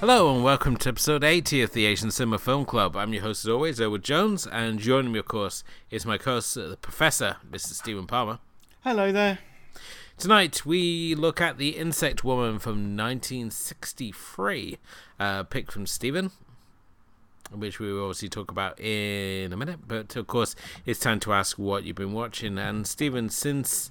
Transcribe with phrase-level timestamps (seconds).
[0.00, 2.94] Hello and welcome to episode 80 of the Asian Cinema Film Club.
[2.94, 6.56] I'm your host as always, Edward Jones, and joining me, of course, is my co-host,
[6.56, 7.72] uh, the Professor, Mr.
[7.72, 8.38] Stephen Palmer.
[8.84, 9.40] Hello there.
[10.16, 14.78] Tonight we look at The Insect Woman from 1963,
[15.18, 16.30] uh, picked from Stephen,
[17.52, 19.80] which we will obviously talk about in a minute.
[19.88, 20.54] But of course,
[20.86, 22.56] it's time to ask what you've been watching.
[22.56, 23.90] And Stephen, since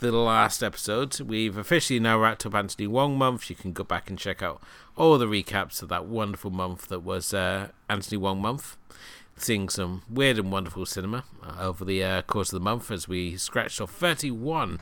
[0.00, 3.50] the last episode, we've officially now wrapped up Anthony Wong month.
[3.50, 4.62] You can go back and check out
[4.96, 8.78] all the recaps of that wonderful month that was uh, Anthony Wong month.
[9.36, 13.08] Seeing some weird and wonderful cinema uh, over the uh, course of the month as
[13.08, 14.80] we scratched off 31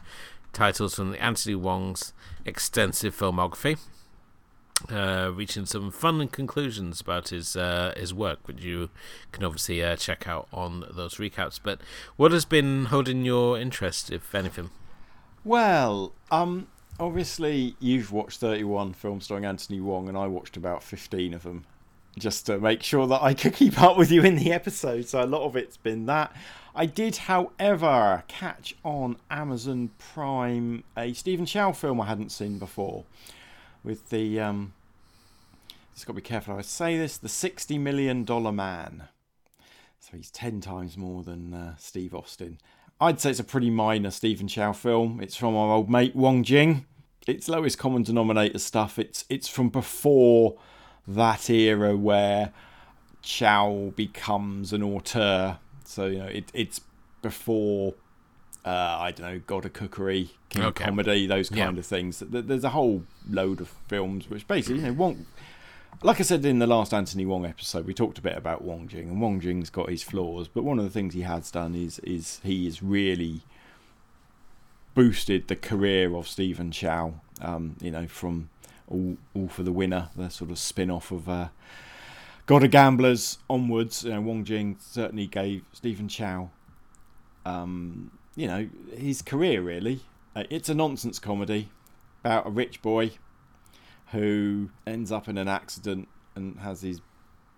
[0.52, 2.12] titles from Anthony Wong's
[2.44, 3.78] extensive filmography.
[4.89, 8.91] Uh, reaching some fun conclusions about his uh, his work, which you
[9.33, 11.58] can obviously uh, check out on those recaps.
[11.61, 11.80] But
[12.16, 14.70] what has been holding your interest, if anything?
[15.48, 16.66] Well, um,
[17.00, 21.64] obviously you've watched 31 films starring Anthony Wong, and I watched about 15 of them
[22.18, 25.08] just to make sure that I could keep up with you in the episode.
[25.08, 26.36] So a lot of it's been that.
[26.74, 33.05] I did, however, catch on Amazon Prime a Stephen Chow film I hadn't seen before,
[33.83, 34.74] with the um,
[35.94, 39.05] just got to be careful how I say this, the 60 million dollar man.
[39.98, 42.58] So he's 10 times more than uh, Steve Austin.
[43.00, 45.20] I'd say it's a pretty minor Stephen Chow film.
[45.22, 46.84] It's from our old mate Wong Jing.
[47.27, 48.98] It's lowest common denominator stuff.
[48.98, 50.56] It's it's from before
[51.06, 52.52] that era where
[53.23, 55.58] Chow becomes an auteur.
[55.84, 56.80] So you know it, it's
[57.23, 57.95] before
[58.64, 60.84] uh, I don't know God of Cookery, King okay.
[60.84, 61.80] of Comedy, those kind yeah.
[61.80, 62.23] of things.
[62.27, 65.27] There's a whole load of films which basically you know Wong
[66.03, 68.86] like I said in the last Anthony Wong episode, we talked a bit about Wong
[68.86, 71.75] Jing, and Wong Jing's got his flaws, but one of the things he has done
[71.75, 73.42] is is he has really
[74.95, 77.14] boosted the career of Stephen Chow.
[77.41, 78.51] Um, you know, from
[78.89, 81.48] all, all for the winner, the sort of spin off of uh,
[82.47, 84.05] God of Gamblers onwards.
[84.05, 86.51] You know, Wong Jing certainly gave Stephen Chow,
[87.45, 90.01] um, you know, his career really.
[90.36, 91.70] Uh, it's a nonsense comedy
[92.23, 93.13] about a rich boy
[94.13, 97.01] who ends up in an accident and has his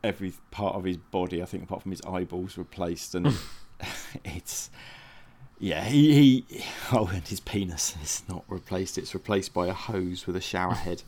[0.02, 3.34] every part of his body, I think, apart from his eyeballs, replaced, and
[4.24, 4.70] it's
[5.62, 6.14] yeah, he,
[6.48, 10.40] he oh, and his penis is not replaced; it's replaced by a hose with a
[10.40, 11.02] shower head.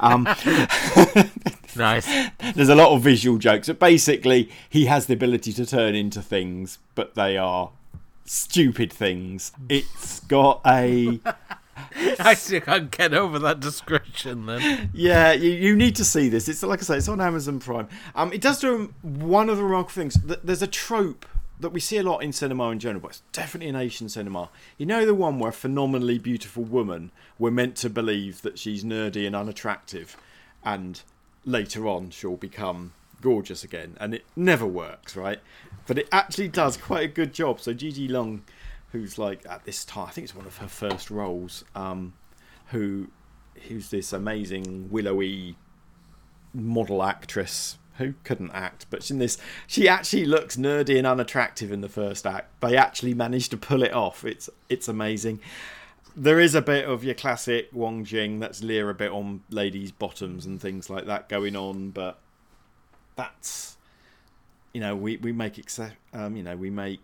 [0.00, 0.24] Um,
[1.76, 2.08] nice.
[2.54, 6.22] There's a lot of visual jokes, but basically, he has the ability to turn into
[6.22, 7.70] things, but they are
[8.24, 9.52] stupid things.
[9.68, 11.20] It's got a
[12.18, 14.46] I still can't get over that description.
[14.46, 16.48] Then, yeah, you, you need to see this.
[16.48, 17.88] It's like I say, it's on Amazon Prime.
[18.14, 20.18] Um, it does do one of the remarkable things.
[20.24, 21.26] There's a trope
[21.60, 24.48] that we see a lot in cinema in general, but it's definitely in Asian cinema.
[24.76, 28.84] You know the one where a phenomenally beautiful woman we're meant to believe that she's
[28.84, 30.16] nerdy and unattractive,
[30.64, 31.02] and
[31.44, 35.40] later on she'll become gorgeous again, and it never works, right?
[35.86, 37.60] But it actually does quite a good job.
[37.60, 38.40] So Gigi Leung
[38.92, 42.14] who's like at this time, I think it's one of her first roles, um,
[42.68, 43.08] who
[43.68, 45.56] who's this amazing willowy
[46.54, 51.80] model actress who couldn't act, but in this, she actually looks nerdy and unattractive in
[51.80, 52.60] the first act.
[52.60, 54.24] They actually managed to pull it off.
[54.24, 55.40] It's it's amazing.
[56.16, 59.92] There is a bit of your classic Wong Jing that's leer a bit on ladies'
[59.92, 62.18] bottoms and things like that going on, but
[63.16, 63.76] that's
[64.72, 67.00] you know we we make except um, you know we make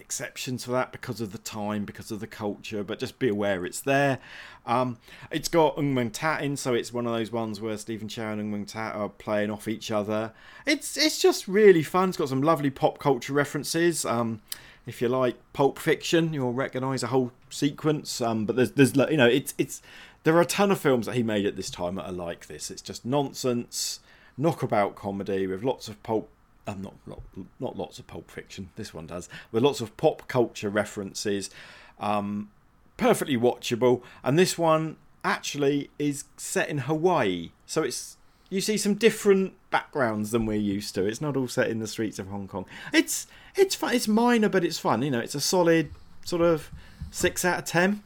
[0.00, 3.64] exceptions for that because of the time, because of the culture, but just be aware
[3.64, 4.18] it's there.
[4.66, 4.98] Um,
[5.30, 8.40] it's got Ng Man-tat in, so it's one of those ones where Stephen Chow and
[8.40, 10.32] Ng Man-tat are playing off each other.
[10.66, 12.08] It's it's just really fun.
[12.08, 14.04] It's got some lovely pop culture references.
[14.04, 14.40] Um,
[14.86, 18.20] if you like Pulp Fiction, you'll recognise a whole sequence.
[18.20, 19.82] Um, but there's there's you know it's it's
[20.24, 22.46] there are a ton of films that he made at this time that are like
[22.46, 22.70] this.
[22.70, 24.00] It's just nonsense,
[24.36, 26.28] knockabout comedy with lots of pulp
[26.70, 27.20] um, not, not
[27.58, 28.70] not lots of Pulp Fiction.
[28.76, 31.50] This one does, with lots of pop culture references.
[31.98, 32.50] Um,
[32.96, 38.16] perfectly watchable, and this one actually is set in Hawaii, so it's
[38.50, 41.04] you see some different backgrounds than we're used to.
[41.04, 42.66] It's not all set in the streets of Hong Kong.
[42.92, 43.26] It's
[43.56, 43.94] it's fun.
[43.94, 45.02] It's minor, but it's fun.
[45.02, 45.90] You know, it's a solid
[46.24, 46.70] sort of
[47.10, 48.02] six out of ten.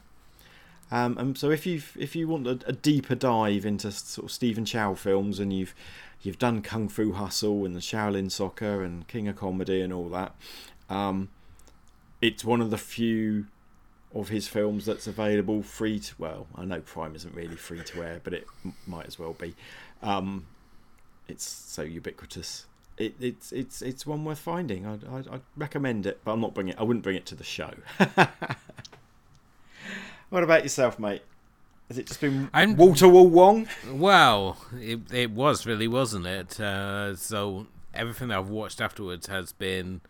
[0.95, 4.31] Um, and so if you if you want a, a, deeper dive into sort of
[4.31, 5.75] Stephen Chow films and you've
[6.21, 10.07] you've done Kung Fu Hustle and the Shaolin Soccer and King of Comedy and all
[10.07, 10.33] that,
[10.89, 11.27] um,
[12.21, 13.47] it's one of the few
[14.13, 18.01] of his films that's available free to well I know Prime isn't really free to
[18.01, 18.47] air but it
[18.87, 19.53] might as well be.
[20.01, 20.45] Um,
[21.27, 22.67] it's so ubiquitous.
[22.97, 24.85] It, it's it's it's one worth finding.
[24.85, 27.35] I'd, I'd, I'd, recommend it but I'm not bringing it I wouldn't bring it to
[27.35, 27.73] the show
[30.35, 31.21] what about yourself mate?
[31.87, 33.69] Has it just been I'm, Walter Wall Wong?
[33.89, 36.59] Well it, it was really wasn't it?
[36.59, 40.01] Uh, so everything I've watched afterwards has been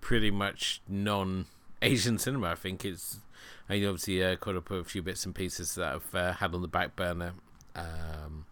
[0.00, 1.44] pretty much non
[1.82, 2.52] Asian cinema.
[2.52, 3.20] I think it's
[3.68, 6.62] I obviously uh, caught up a few bits and pieces that I've uh, had on
[6.62, 7.34] the back burner.
[7.74, 8.46] Um,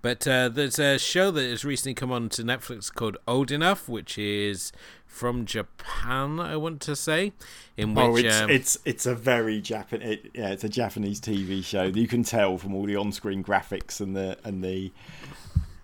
[0.00, 3.88] but uh, there's a show that has recently come on to Netflix called Old Enough,
[3.88, 4.72] which is
[5.06, 6.38] from Japan.
[6.38, 7.32] I want to say,
[7.76, 10.02] in which oh, it's, um, it's it's a very Japan.
[10.02, 11.84] It, yeah, it's a Japanese TV show.
[11.84, 14.92] You can tell from all the on-screen graphics and the and the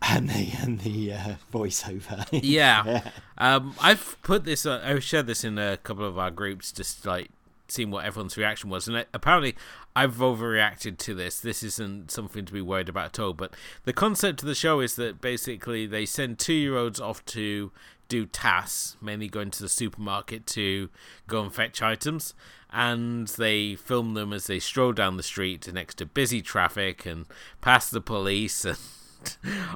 [0.08, 2.26] and the and the uh, voiceover.
[2.42, 3.10] yeah, yeah.
[3.38, 4.64] Um, I've put this.
[4.64, 7.30] Uh, I've shared this in a couple of our groups, just like
[7.68, 8.88] seeing what everyone's reaction was.
[8.88, 9.54] And apparently,
[9.96, 11.40] I've overreacted to this.
[11.40, 13.32] This isn't something to be worried about at all.
[13.32, 17.24] But the concept of the show is that basically they send two year olds off
[17.26, 17.72] to
[18.08, 20.90] do tasks, mainly going to the supermarket to
[21.26, 22.34] go and fetch items.
[22.70, 27.26] And they film them as they stroll down the street next to busy traffic and
[27.60, 28.76] past the police and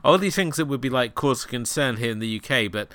[0.04, 2.70] all these things that would be like cause of concern here in the UK.
[2.70, 2.92] But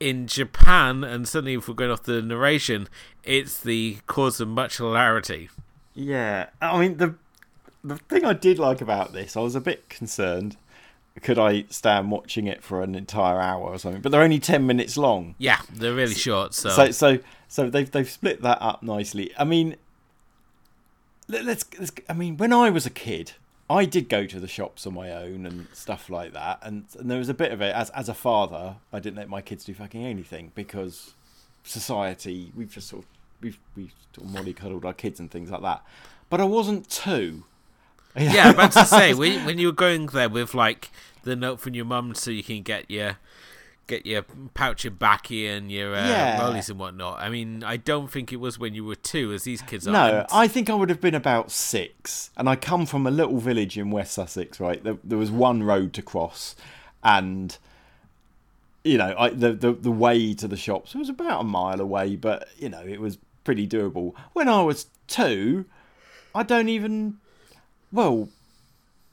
[0.00, 2.88] in Japan, and certainly if we're going off the narration,
[3.22, 5.50] it's the cause of much hilarity.
[5.94, 7.14] Yeah, I mean the
[7.84, 10.56] the thing I did like about this, I was a bit concerned.
[11.22, 14.00] Could I stand watching it for an entire hour or something?
[14.00, 15.34] But they're only ten minutes long.
[15.38, 16.54] Yeah, they're really short.
[16.54, 17.18] So so so,
[17.48, 19.32] so they've they've split that up nicely.
[19.38, 19.76] I mean,
[21.28, 23.32] let's, let's I mean, when I was a kid,
[23.70, 27.08] I did go to the shops on my own and stuff like that, and, and
[27.08, 28.76] there was a bit of it as as a father.
[28.92, 31.14] I didn't let my kids do fucking anything because
[31.62, 33.08] society we've just sort of
[33.40, 35.84] we've we sort of mollycoddled our kids and things like that.
[36.28, 37.44] But I wasn't two.
[38.16, 40.90] Yeah, I'm about to say when when you were going there with like
[41.22, 43.18] the note from your mum so you can get your
[43.90, 46.40] get your pouch of backy and your uh, yeah.
[46.40, 47.18] rollies and whatnot.
[47.20, 49.92] I mean, I don't think it was when you were two, as these kids are.
[49.92, 53.38] No, I think I would have been about six, and I come from a little
[53.38, 54.60] village in West Sussex.
[54.60, 56.54] Right, there, there was one road to cross,
[57.02, 57.58] and
[58.84, 62.16] you know, I, the, the the way to the shops was about a mile away,
[62.16, 64.14] but you know, it was pretty doable.
[64.32, 65.66] When I was two,
[66.34, 67.18] I don't even.
[67.92, 68.28] Well,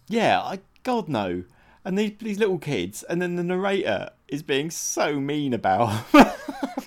[0.07, 1.43] yeah, I God no
[1.87, 6.05] and these these little kids, and then the narrator is being so mean about.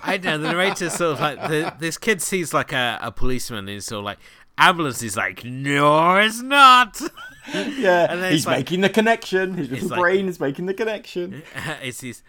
[0.02, 3.60] I know the narrator sort of like the, this kid sees like a, a policeman
[3.60, 4.18] and he's sort of like
[4.58, 7.00] ambulance is like no it's not.
[7.52, 9.54] Yeah and then he's like, making the connection.
[9.54, 11.42] His little brain like, is making the connection.
[11.82, 12.22] it's his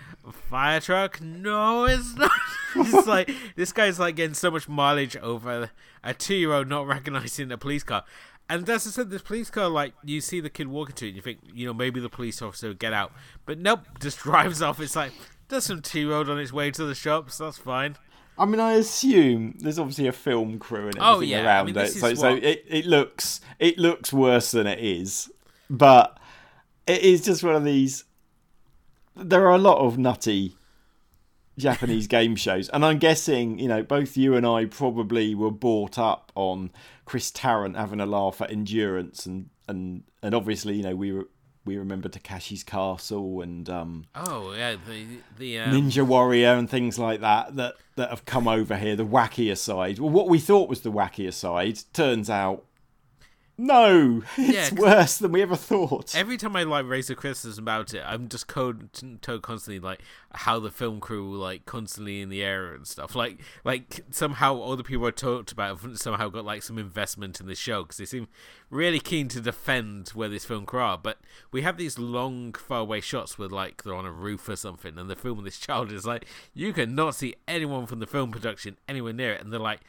[0.50, 1.22] fire truck.
[1.22, 2.32] No it's not.
[2.78, 5.70] It's like this guy's like getting so much mileage over
[6.04, 8.04] a two-year-old not recognizing a police car
[8.52, 11.10] and as I said, this police car, like you see the kid walking to it,
[11.10, 13.14] and you think, you know, maybe the police officer would get out,
[13.46, 14.80] but nope, just drives off.
[14.82, 15.14] It's like
[15.48, 17.38] there's some two-year-old on its way to the shops.
[17.38, 17.96] That's fine.
[18.38, 21.46] I mean, I assume there's obviously a film crew and oh, everything oh, yeah.
[21.46, 22.18] around I mean, it, so what...
[22.18, 25.32] so it, it looks it looks worse than it is,
[25.70, 26.20] but
[26.88, 28.04] it is just one of these.
[29.16, 30.56] There are a lot of nutty
[31.58, 35.98] Japanese game shows, and I'm guessing you know both you and I probably were brought
[35.98, 36.72] up on
[37.12, 41.28] Chris Tarrant having a laugh at endurance, and and and obviously, you know, we were
[41.66, 45.06] we remember Takeshi's Castle and um, oh yeah, the
[45.38, 45.74] the um...
[45.74, 48.96] Ninja Warrior and things like that that that have come over here.
[48.96, 50.00] The wackier side.
[50.00, 52.64] Well, what we thought was the wackier side turns out
[53.58, 56.16] no, it's yeah, worse than we ever thought.
[56.16, 58.90] Every time I like raise a criticism about it, I'm just told
[59.42, 60.02] constantly like
[60.34, 63.16] how the film crew like constantly in the air and stuff.
[63.16, 67.48] Like like somehow all the people I talked about somehow got like some investment in
[67.48, 68.28] the show because they seem
[68.70, 70.98] really keen to defend where this film crew are.
[70.98, 71.20] But
[71.52, 75.10] we have these long faraway shots with like they're on a roof or something, and
[75.10, 78.78] the film of this child is like you cannot see anyone from the film production
[78.88, 79.82] anywhere near it, and they're like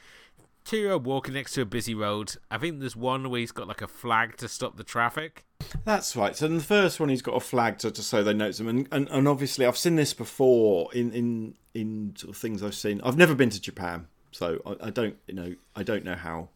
[0.64, 2.34] two walking next to a busy road.
[2.50, 5.44] I think there's one where he's got like a flag to stop the traffic.
[5.84, 6.36] That's right.
[6.36, 8.68] So in the first one, he's got a flag to, to so they notice him,
[8.68, 12.74] and, and and obviously I've seen this before in in in sort of things I've
[12.74, 13.00] seen.
[13.04, 16.48] I've never been to Japan, so I, I don't you know I don't know how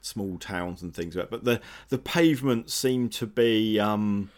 [0.00, 3.78] small towns and things work, but the the pavements seem to be.
[3.78, 4.30] Um,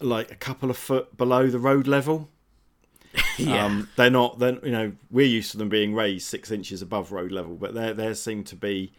[0.00, 2.28] like a couple of foot below the road level.
[3.38, 3.64] yeah.
[3.64, 4.38] Um, they're not.
[4.38, 7.74] Then you know we're used to them being raised six inches above road level, but
[7.74, 8.92] they they seem to be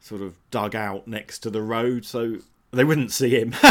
[0.00, 2.38] sort of dug out next to the road, so
[2.70, 3.54] they wouldn't see him.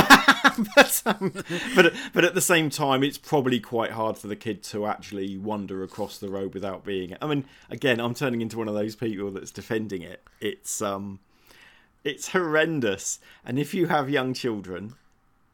[0.75, 1.32] but, um,
[1.75, 5.38] but but at the same time, it's probably quite hard for the kid to actually
[5.38, 7.15] wander across the road without being.
[7.22, 10.24] I mean, again, I'm turning into one of those people that's defending it.
[10.41, 11.20] It's um,
[12.03, 14.96] it's horrendous, and if you have young children,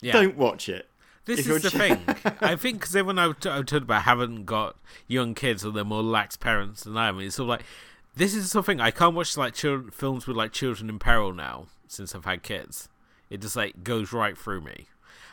[0.02, 0.14] yeah.
[0.14, 0.88] don't watch it.
[1.26, 2.00] This If is the ch- thing.
[2.42, 4.76] I think because everyone I've, t- I've told about haven't got
[5.08, 7.20] young kids or they're more lax parents than I am.
[7.20, 7.64] It's sort of like
[8.16, 10.90] this is the sort of thing I can't watch like children, films with like children
[10.90, 12.90] in peril now since I've had kids.
[13.30, 14.88] It just like goes right through me.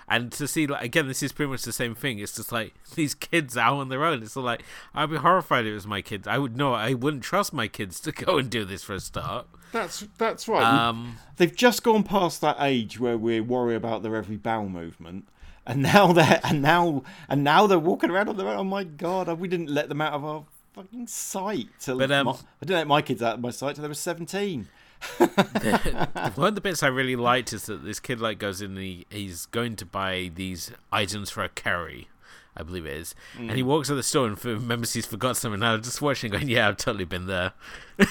[0.09, 2.18] And to see like again, this is pretty much the same thing.
[2.18, 4.23] It's just like these kids out on their own.
[4.23, 4.62] It's sort of like
[4.94, 6.26] I'd be horrified if it was my kids.
[6.28, 9.00] I would know I wouldn't trust my kids to go and do this for a
[9.00, 9.47] start.
[9.73, 10.62] That's that's right.
[10.64, 15.28] Um, They've just gone past that age where we worry about their every bowel movement,
[15.67, 18.57] and now they're and now and now they're walking around on their own.
[18.59, 21.69] Oh my god, we didn't let them out of our fucking sight.
[21.79, 23.88] Till But, um, my, I didn't let my kids out of my sight till they
[23.88, 24.69] were seventeen.
[25.17, 28.81] One of the bits I really liked is that this kid like goes in and
[28.81, 32.09] he, he's going to buy these items for a curry,
[32.55, 35.55] I believe it is, and he walks out the store and remembers he's forgot something.
[35.55, 37.52] And I was just watching, going, "Yeah, I've totally been there."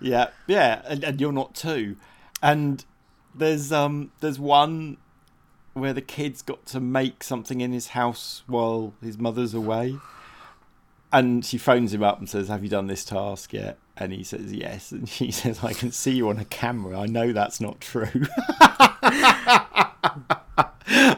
[0.00, 1.96] Yeah, yeah, and, and you're not too.
[2.42, 2.84] And
[3.34, 4.98] there's um there's one
[5.74, 9.98] where the kid's got to make something in his house while his mother's away.
[11.12, 13.78] And she phones him up and says, Have you done this task yet?
[13.96, 14.90] And he says, Yes.
[14.90, 16.98] And she says, I can see you on a camera.
[16.98, 18.26] I know that's not true.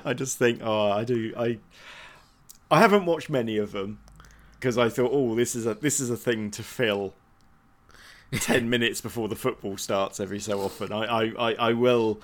[0.07, 1.33] I just think, oh, I do.
[1.37, 1.59] I
[2.71, 3.99] I haven't watched many of them
[4.55, 7.15] because I thought, oh, this is a this is a thing to fill
[8.33, 10.93] ten minutes before the football starts every so often.
[10.93, 12.21] I I, I, I will.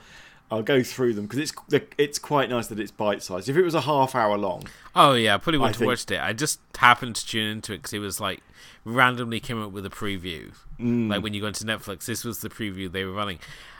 [0.52, 3.48] I'll go through them because it's it's quite nice that it's bite sized.
[3.48, 5.88] If it was a half hour long, Oh yeah, I probably I wouldn't have think-
[5.88, 6.20] watched it.
[6.20, 8.42] I just happened to tune into it because it was like
[8.84, 10.52] randomly came up with a preview.
[10.78, 11.08] Mm.
[11.08, 13.38] Like when you go into Netflix, this was the preview they were running,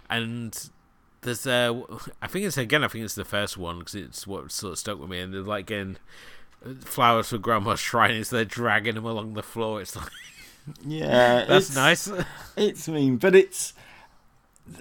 [0.09, 0.71] and
[1.21, 1.79] there's uh,
[2.23, 4.79] I think it's again, I think it's the first one because it's what sort of
[4.79, 5.99] stuck with me, and they're like getting
[6.81, 9.83] flowers for Grandma's shrine as they're dragging them along the floor.
[9.83, 10.09] It's like
[10.87, 12.11] yeah, that's it's, nice.
[12.57, 13.75] It's mean, but it's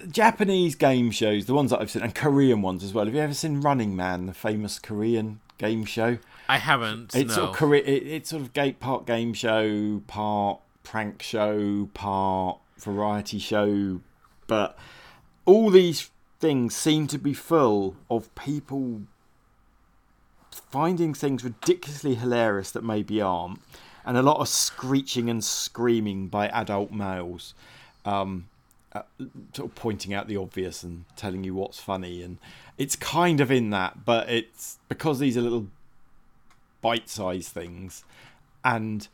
[0.08, 3.04] Japanese game shows, the ones that I've seen, and Korean ones as well.
[3.04, 6.18] Have you ever seen Running Man, the famous Korean game show?
[6.48, 7.14] I haven't.
[7.14, 7.34] It's no.
[7.34, 12.58] sort of Korea, it, it's sort of gate part game show, part prank show, part
[12.78, 14.00] variety show,
[14.46, 14.76] but
[15.44, 16.10] all these
[16.40, 19.02] things seem to be full of people
[20.50, 23.60] finding things ridiculously hilarious that maybe aren't,
[24.04, 27.54] and a lot of screeching and screaming by adult males,
[28.04, 28.48] um,
[28.94, 29.02] uh,
[29.54, 32.38] sort of pointing out the obvious and telling you what's funny, and
[32.78, 35.68] it's kind of in that, but it's because these are little
[36.80, 38.04] bite-sized things,
[38.64, 39.08] and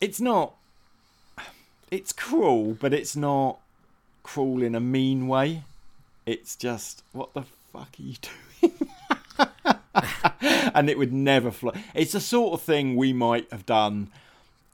[0.00, 0.54] it's not.
[1.90, 3.60] It's cruel, but it's not
[4.24, 5.62] cruel in a mean way.
[6.26, 8.16] It's just what the fuck are you
[8.60, 8.72] doing?
[10.74, 11.82] and it would never fly.
[11.94, 14.10] It's the sort of thing we might have done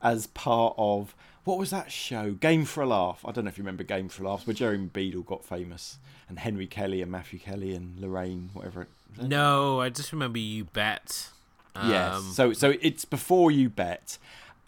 [0.02, 1.14] as part of
[1.44, 2.32] what was that show?
[2.32, 3.24] Game for a Laugh.
[3.26, 5.98] I don't know if you remember Game for a Laugh, where Jeremy Beadle got famous,
[6.28, 8.82] and Henry Kelly and Matthew Kelly and Lorraine, whatever.
[8.82, 8.88] It,
[9.22, 11.28] No, I just remember you bet.
[11.76, 12.14] Yes.
[12.14, 14.18] Um, So so it's before you bet,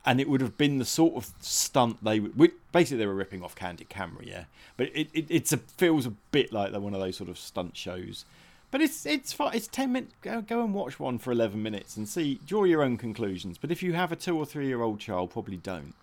[0.05, 2.53] and it would have been the sort of stunt they would.
[2.73, 4.45] Basically, they were ripping off Candid Camera, yeah.
[4.77, 7.77] But it, it it's a feels a bit like one of those sort of stunt
[7.77, 8.25] shows.
[8.71, 9.55] But it's it's fine.
[9.55, 10.15] It's ten minutes.
[10.23, 12.41] Go, go and watch one for eleven minutes and see.
[12.45, 13.57] Draw your own conclusions.
[13.57, 15.95] But if you have a two or three year old child, probably don't.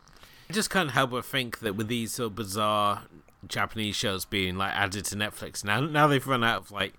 [0.52, 3.04] I just can't help but think that with these sort of bizarre
[3.48, 6.96] Japanese shows being like added to Netflix now, now they've run out of like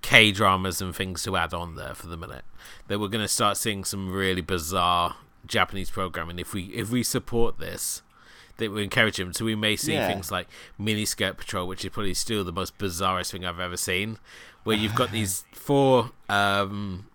[0.00, 2.46] K dramas and things to add on there for the minute.
[2.88, 7.02] That we're going to start seeing some really bizarre Japanese programming if we if we
[7.02, 8.00] support this.
[8.56, 10.06] That we encourage them, so we may see Yeah.
[10.08, 13.76] things like Mini Skirt Patrol, which is probably still the most bizarrest thing I've ever
[13.76, 14.16] seen,
[14.62, 17.06] where you've got these four um,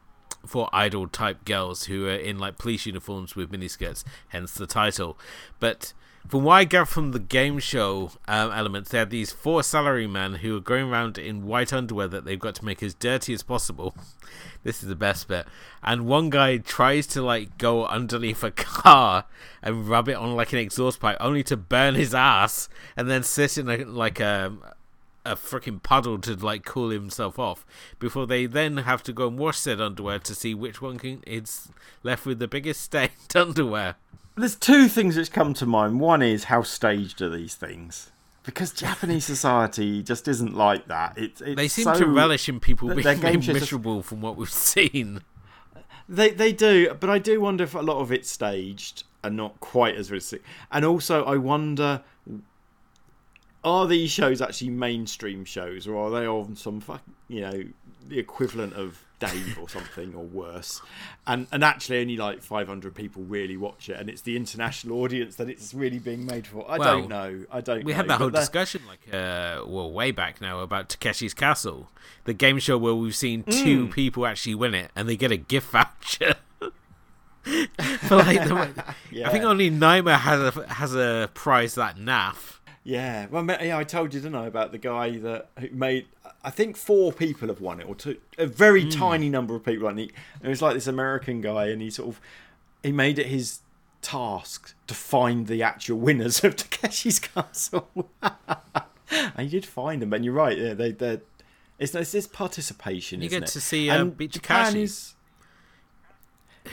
[0.45, 5.17] four idol type girls who are in like police uniforms with miniskirts, hence the title.
[5.59, 5.93] But
[6.27, 10.37] from what I gather from the game show um, elements, they had these four salarymen
[10.37, 13.43] who are going around in white underwear that they've got to make as dirty as
[13.43, 13.95] possible.
[14.61, 15.47] This is the best bit.
[15.81, 19.23] And one guy tries to like go underneath a car
[19.63, 22.67] and rub it on like an exhaust pipe, only to burn his ass
[22.97, 24.53] and then sit in a, like a
[25.25, 27.65] a freaking puddle to like cool himself off
[27.99, 31.21] before they then have to go and wash said underwear to see which one can
[31.27, 31.69] is
[32.03, 33.95] left with the biggest stained underwear.
[34.35, 35.99] There's two things which come to mind.
[35.99, 38.11] One is how staged are these things?
[38.49, 41.17] because Japanese society just isn't like that.
[41.17, 44.37] It, it's They seem so, to relish in people their being made miserable from what
[44.37, 45.21] we've seen.
[46.07, 49.59] They they do, but I do wonder if a lot of it's staged and not
[49.59, 50.41] quite as realistic.
[50.71, 52.01] And also, I wonder,
[53.63, 57.63] are these shows actually mainstream shows, or are they on some fuck, you know,
[58.07, 60.81] the equivalent of Dave or something, or worse?
[61.27, 65.35] And and actually, only like 500 people really watch it, and it's the international audience
[65.35, 66.69] that it's really being made for.
[66.71, 67.45] I Well, don't know.
[67.51, 67.83] I don't.
[67.83, 71.89] We know, had that whole discussion, like, uh, well, way back now about Takeshi's Castle,
[72.23, 73.91] the game show where we've seen two Mm.
[73.91, 76.35] people actually win it, and they get a gift voucher.
[78.01, 78.73] For like the,
[79.25, 82.58] I think only Knightmare has a has a prize that naff.
[82.83, 86.07] Yeah, well, yeah, I told you, didn't I, about the guy that who made.
[86.43, 88.89] I think four people have won it, or two, a very Hmm.
[88.89, 89.87] tiny number of people.
[89.87, 92.21] And he, it was like this American guy, and he sort of
[92.81, 93.59] he made it his
[94.01, 97.89] task to find the actual winners of Takeshi's Castle.
[99.11, 100.57] and he did find them, and you're right.
[100.57, 101.19] Yeah, they they
[101.77, 103.21] it's, it's this participation.
[103.21, 103.47] You get it?
[103.49, 104.81] to see, um, And Japan Takashi.
[104.83, 105.15] is-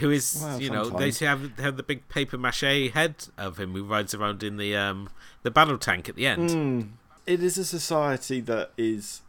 [0.01, 3.73] Who is Well, you know they have have the big paper mache head of him
[3.73, 5.09] who rides around in the um
[5.43, 6.51] the battle tank at the end.
[6.51, 6.89] Mm.
[7.27, 9.23] It is a society that is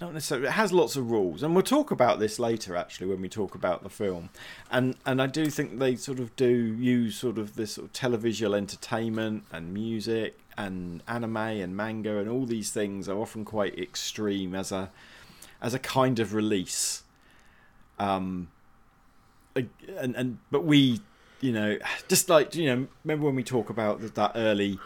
[0.00, 0.48] not necessarily.
[0.48, 2.74] It has lots of rules, and we'll talk about this later.
[2.74, 4.30] Actually, when we talk about the film,
[4.70, 7.92] and and I do think they sort of do use sort of this sort of
[7.92, 13.78] televisual entertainment and music and anime and manga and all these things are often quite
[13.78, 14.90] extreme as a
[15.60, 17.02] as a kind of release.
[17.98, 18.48] Um,
[19.54, 21.00] and and but we,
[21.40, 21.78] you know,
[22.08, 24.78] just like you know, remember when we talk about that, that early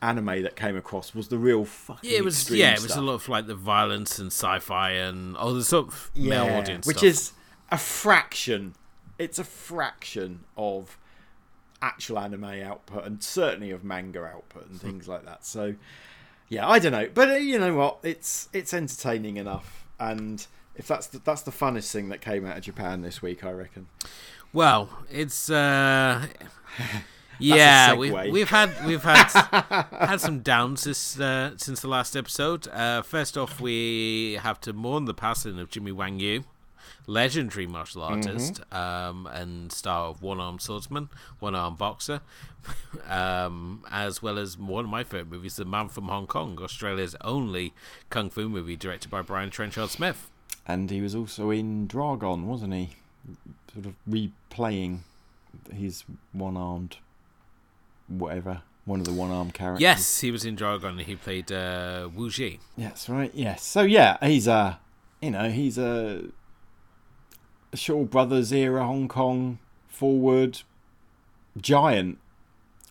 [0.00, 2.98] anime that came across was the real fucking Yeah, it was yeah, it was stuff.
[2.98, 6.86] a lot of like the violence and sci-fi and all the sort of male audience,
[6.86, 7.08] which stuff.
[7.08, 7.32] is
[7.70, 8.74] a fraction.
[9.18, 10.98] It's a fraction of
[11.80, 15.44] actual anime output, and certainly of manga output and things like that.
[15.44, 15.74] So,
[16.48, 17.98] yeah, I don't know, but uh, you know what?
[18.02, 20.44] It's it's entertaining enough, and
[20.76, 23.50] if that's the, that's the funnest thing that came out of Japan this week, I
[23.50, 23.86] reckon.
[24.52, 26.26] Well, it's uh
[27.38, 29.28] yeah, we, we've had we've had
[29.90, 32.68] had some downs this uh, since the last episode.
[32.68, 36.44] Uh, first off, we have to mourn the passing of Jimmy Wang Yu,
[37.06, 41.08] legendary martial artist um, and star of One Armed Swordsman,
[41.38, 42.20] One Armed Boxer,
[43.08, 47.16] um, as well as one of my favorite movies, The Man from Hong Kong, Australia's
[47.22, 47.72] only
[48.10, 50.30] kung fu movie directed by Brian Trenchard Smith.
[50.66, 52.90] And he was also in Dragon, wasn't he?
[53.72, 54.98] Sort of replaying
[55.72, 56.98] his one-armed,
[58.08, 59.82] whatever, one of the one-armed characters.
[59.82, 60.98] Yes, he was in Dragon.
[60.98, 62.60] He played uh, Wu Ji.
[62.78, 63.30] That's right.
[63.34, 63.64] Yes.
[63.64, 64.78] So yeah, he's a,
[65.20, 66.24] you know, he's a
[67.74, 70.60] Shaw Brothers era Hong Kong forward
[71.60, 72.18] giant.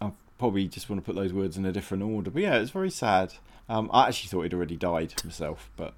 [0.02, 2.72] I probably just want to put those words in a different order, but yeah, it's
[2.72, 3.34] very sad.
[3.70, 5.94] Um, I actually thought he'd already died myself, but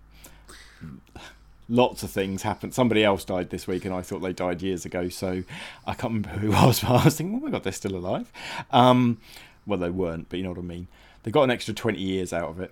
[1.70, 2.74] lots of things happened.
[2.74, 5.10] Somebody else died this week, and I thought they died years ago.
[5.10, 5.44] So
[5.86, 7.96] I can't remember who it was, but I was thinking, oh my god, they're still
[7.96, 8.32] alive.
[8.72, 9.20] Um,
[9.66, 10.88] well, they weren't, but you know what I mean.
[11.24, 12.72] They got an extra twenty years out of it.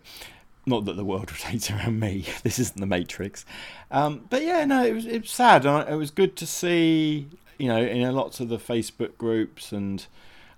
[0.65, 2.25] Not that the world rotates around me.
[2.43, 3.45] This isn't the Matrix.
[3.89, 5.65] Um, but yeah, no, it was it was sad.
[5.65, 7.27] It was good to see,
[7.57, 10.05] you know, in lots of the Facebook groups and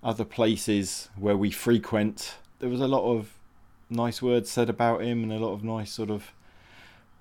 [0.04, 2.36] other places where we frequent.
[2.60, 3.34] There was a lot of
[3.90, 6.32] nice words said about him and a lot of nice sort of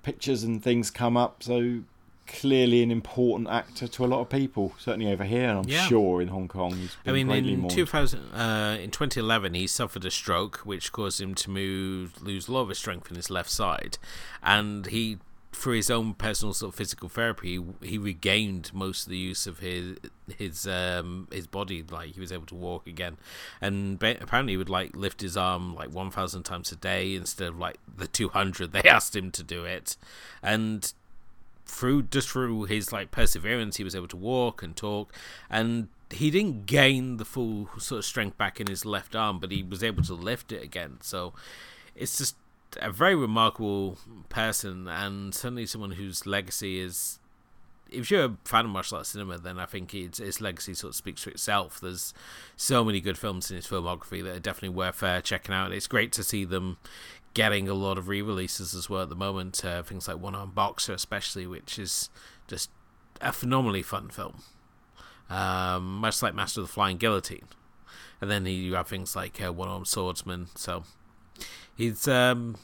[0.03, 1.41] pictures and things come up.
[1.41, 1.79] So
[2.25, 5.87] clearly an important actor to a lot of people, certainly over here, and I'm Yeah.
[5.87, 6.71] sure in Hong Kong.
[6.73, 7.71] He's I mean, in mourned.
[7.71, 12.53] 2000, uh, in 2011, he suffered a stroke, which caused him to move, lose a
[12.53, 13.97] lot of his strength in his left side,
[14.41, 15.17] and he,
[15.53, 19.59] through his own personal sort of physical therapy, he regained most of the use of
[19.59, 19.97] his
[20.37, 21.83] his um his body.
[21.83, 23.17] Like he was able to walk again,
[23.61, 27.59] and apparently he would like lift his arm like 1,000 times a day instead of
[27.59, 29.95] like the 200 they asked him to do it,
[30.41, 30.93] and
[31.65, 35.13] through just through his like perseverance he was able to walk and talk.
[35.49, 39.51] And he didn't gain the full sort of strength back in his left arm but
[39.51, 40.97] he was able to lift it again.
[41.01, 41.33] So
[41.95, 42.35] it's just
[42.81, 43.97] a very remarkable
[44.29, 47.19] person and certainly someone whose legacy is
[47.93, 50.91] if you're a fan of martial arts cinema, then I think its, its legacy sort
[50.91, 51.79] of speaks for itself.
[51.79, 52.13] There's
[52.57, 55.71] so many good films in his filmography that are definitely worth uh, checking out.
[55.71, 56.77] It's great to see them
[57.33, 59.63] getting a lot of re-releases as well at the moment.
[59.63, 62.09] Uh, things like One Arm Boxer, especially, which is
[62.47, 62.69] just
[63.21, 64.41] a phenomenally fun film.
[65.29, 67.47] Um, much like Master of the Flying Guillotine,
[68.21, 70.47] and then you have things like uh, One Arm Swordsman.
[70.55, 70.83] So
[71.75, 72.55] he's um,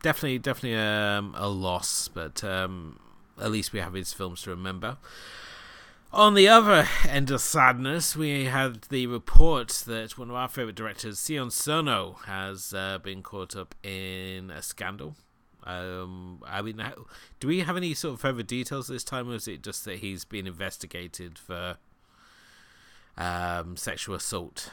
[0.00, 2.98] definitely definitely um, a loss, but um,
[3.40, 4.98] at least we have his films to remember.
[6.12, 10.76] On the other end of sadness, we had the report that one of our favorite
[10.76, 15.16] directors, Sion Sono, has uh, been caught up in a scandal.
[15.64, 17.06] Um, I mean, how,
[17.40, 20.00] do we have any sort of further details this time, or is it just that
[20.00, 21.76] he's been investigated for
[23.16, 24.70] um, sexual assault?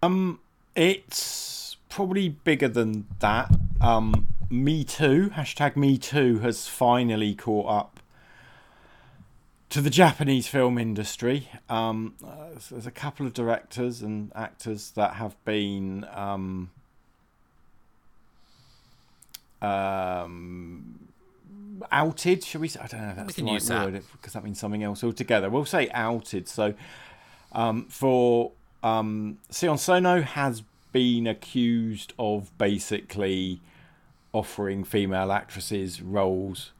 [0.00, 0.38] Um,
[0.78, 3.50] it's probably bigger than that.
[3.80, 8.00] Um, Me Too, hashtag Me Too, has finally caught up
[9.70, 11.48] to the Japanese film industry.
[11.68, 16.70] Um, uh, there's a couple of directors and actors that have been um,
[19.60, 21.08] um,
[21.90, 22.44] outed.
[22.44, 22.68] Should we?
[22.68, 22.80] Say?
[22.80, 23.08] I don't know.
[23.10, 25.50] If that's the right word because that means something else altogether.
[25.50, 26.48] We'll say outed.
[26.48, 26.74] So
[27.52, 30.62] um, for um, Sion Sono has
[30.92, 33.60] been accused of basically
[34.32, 36.72] offering female actresses roles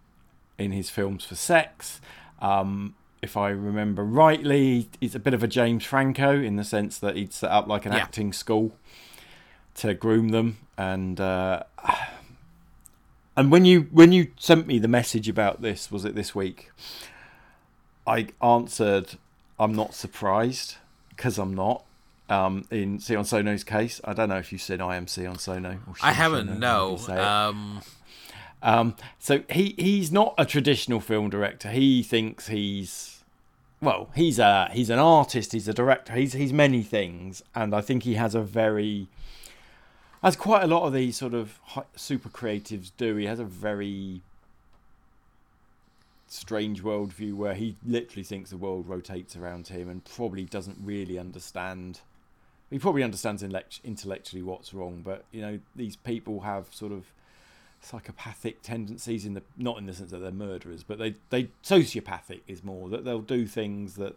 [0.58, 2.00] in his films for sex.
[2.40, 6.98] Um, if I remember rightly, he's a bit of a James Franco in the sense
[6.98, 7.98] that he'd set up like an Yeah.
[7.98, 8.72] acting school
[9.74, 11.62] to groom them, and uh,
[13.36, 16.70] and when you when you sent me the message about this, was it this week?
[18.06, 19.16] I answered,
[19.58, 20.76] "I'm not surprised
[21.10, 21.84] because I'm not."
[22.28, 25.78] Um, in Sion Sono's case, I don't know if you said I am Sion Sono.
[25.86, 26.58] Or I haven't.
[26.58, 26.68] No.
[26.68, 27.20] however you say it.
[27.20, 27.80] Um,
[28.62, 31.70] Um, so he he's not a traditional film director.
[31.70, 33.22] He thinks he's
[33.80, 35.52] well, he's a he's an artist.
[35.52, 36.12] He's a director.
[36.14, 39.06] He's he's many things, and I think he has a very
[40.22, 41.60] as quite a lot of these sort of
[41.94, 43.14] super creatives do.
[43.16, 44.22] He has a very
[46.26, 51.18] strange worldview where he literally thinks the world rotates around him and probably doesn't really
[51.18, 52.00] understand.
[52.70, 57.04] He probably understands intellectually what's wrong, but you know these people have sort of
[57.80, 62.40] psychopathic tendencies in the not in the sense that they're murderers, but they they sociopathic
[62.46, 64.16] is more that they'll do things that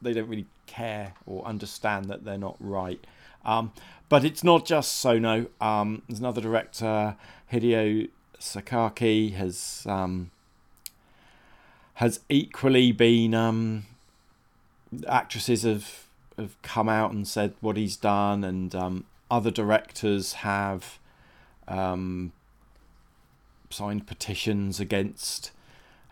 [0.00, 3.04] they don't really care or understand that they're not right.
[3.44, 3.72] Um,
[4.08, 5.46] but it's not just Sono.
[5.60, 7.16] Um, there's another director,
[7.52, 10.30] Hideo Sakaki, has um,
[11.94, 13.34] has equally been.
[13.34, 13.86] Um,
[15.08, 16.04] actresses have
[16.42, 20.98] have come out and said what he's done, and um, other directors have
[21.68, 22.32] um,
[23.70, 25.52] signed petitions against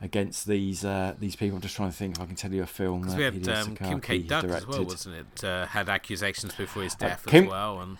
[0.00, 1.56] against these uh, these people.
[1.56, 3.02] I'm just trying to think if I can tell you a film.
[3.02, 5.44] That we had um, Kim Ki-duk as well, wasn't it?
[5.44, 7.98] Uh, had accusations before his death Kim- as well, and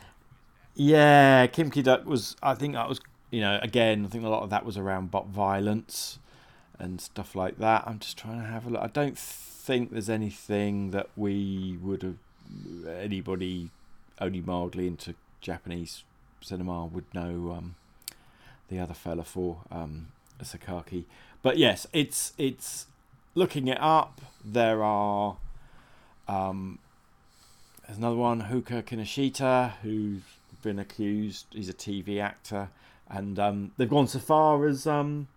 [0.75, 2.37] Yeah, Kim Ki-duk was.
[2.43, 3.01] I think that was.
[3.31, 6.19] You know, again, I think a lot of that was around bot violence
[6.81, 7.85] and stuff like that.
[7.87, 8.83] I'm just trying to have a look.
[8.83, 9.17] I don't
[9.61, 12.17] think there's anything that we would have
[12.89, 13.71] anybody
[14.21, 16.03] only mildly into Japanese
[16.41, 17.75] cinema would know um,
[18.69, 20.09] the other fella for um,
[20.43, 21.05] Sakaki.
[21.43, 22.87] But yes, it's it's
[23.35, 24.21] looking it up.
[24.45, 25.37] There are
[26.29, 26.79] um,
[27.87, 30.23] there's another one, Houka Kinoshita, who's
[30.63, 31.47] been accused.
[31.51, 32.71] He's a TV actor,
[33.09, 35.29] and um, they've gone so far as um,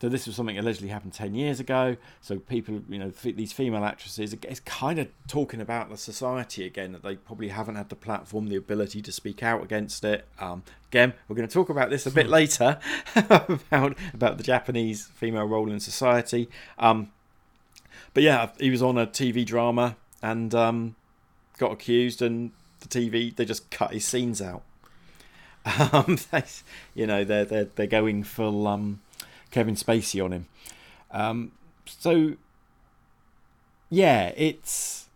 [0.00, 1.96] so this was something allegedly happened ten years ago.
[2.22, 6.92] So people, you know, these female actresses, it's kind of talking about the society again
[6.92, 10.26] that they probably haven't had the platform, the ability to speak out against it.
[10.38, 12.78] Um, again, we're going to talk about this a bit later
[13.14, 16.48] about about the Japanese female role in society.
[16.78, 17.10] Um,
[18.14, 20.96] but yeah, he was on a TV drama and um,
[21.58, 24.62] got accused, and the TV they just cut his scenes out.
[25.92, 26.42] Um, they,
[26.94, 29.02] you know, they're they're they're going full um,
[29.50, 30.46] Kevin Spacey on him.
[31.10, 31.52] Um,
[31.86, 32.34] so
[33.88, 35.08] yeah, it's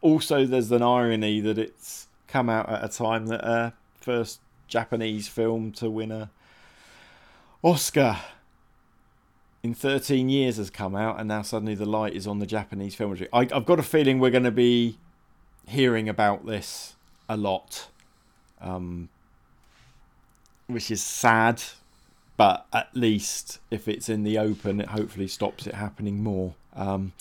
[0.00, 5.28] also there's an irony that it's come out at a time that uh, first Japanese
[5.28, 6.30] film to win a
[7.62, 8.18] Oscar
[9.62, 12.94] in 13 years has come out, and now suddenly the light is on the Japanese
[12.94, 13.28] film industry.
[13.32, 14.98] I, I've got a feeling we're going to be
[15.66, 16.94] hearing about this
[17.28, 17.88] a lot,
[18.60, 19.10] um,
[20.66, 21.62] which is sad.
[22.40, 26.54] But at least if it's in the open, it hopefully stops it happening more.
[26.74, 27.12] Um,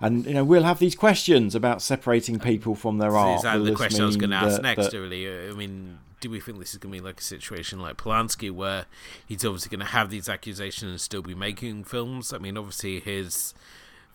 [0.00, 3.36] and you know we'll have these questions about separating people from their art.
[3.36, 4.90] is that the question I was mean going to ask that- next?
[4.92, 7.78] that- Really, I mean, do we think this is going to be like a situation
[7.80, 8.86] like Polanski, where
[9.26, 12.32] he's obviously going to have these accusations and still be making films?
[12.32, 13.52] I mean, obviously his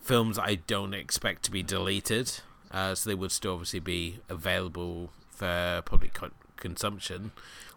[0.00, 2.40] films I don't expect to be deleted,
[2.72, 7.30] uh, so they would still obviously be available for public co- consumption,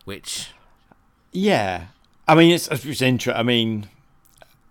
[0.05, 0.53] which
[1.31, 1.87] Yeah,
[2.27, 3.39] I mean it's it's interesting.
[3.39, 3.87] I mean,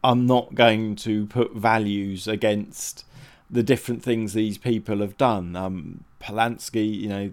[0.04, 3.04] I'm not going to put values against
[3.50, 5.56] the different things these people have done.
[5.56, 7.30] Um, Polanski, you know,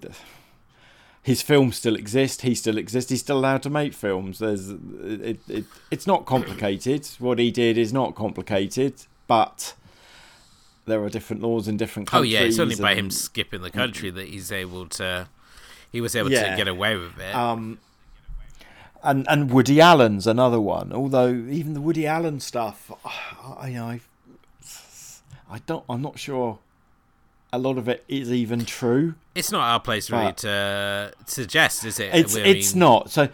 [1.21, 2.41] his films still exist.
[2.43, 3.09] He still exists.
[3.09, 4.39] He's still allowed to make films.
[4.39, 7.05] There's it, it, it's not complicated.
[7.19, 8.93] What he did is not complicated,
[9.27, 9.73] but
[10.85, 12.33] there are different laws in different countries.
[12.33, 15.27] Oh yeah, it's only by him skipping the country that he's able to.
[15.91, 16.51] He was able Yeah.
[16.51, 17.35] to get away with it.
[17.35, 17.79] Um,
[19.03, 20.91] and and Woody Allen's another one.
[20.93, 23.99] Although even the Woody Allen stuff, I I,
[25.49, 25.83] I don't.
[25.89, 26.59] I'm not sure.
[27.51, 29.13] A lot of it is even true.
[29.35, 32.13] it's not our place really but- to suggest, is it?
[32.13, 33.11] It's it's mean, not.
[33.11, 33.29] So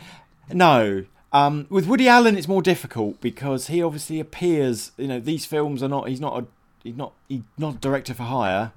[0.52, 1.06] no.
[1.32, 4.92] Um, with Woody Allen, it's more difficult because he obviously appears.
[4.98, 6.10] You know, these films are not.
[6.10, 6.46] He's not a.
[6.84, 7.14] He's not.
[7.28, 8.72] He's not a director for hire.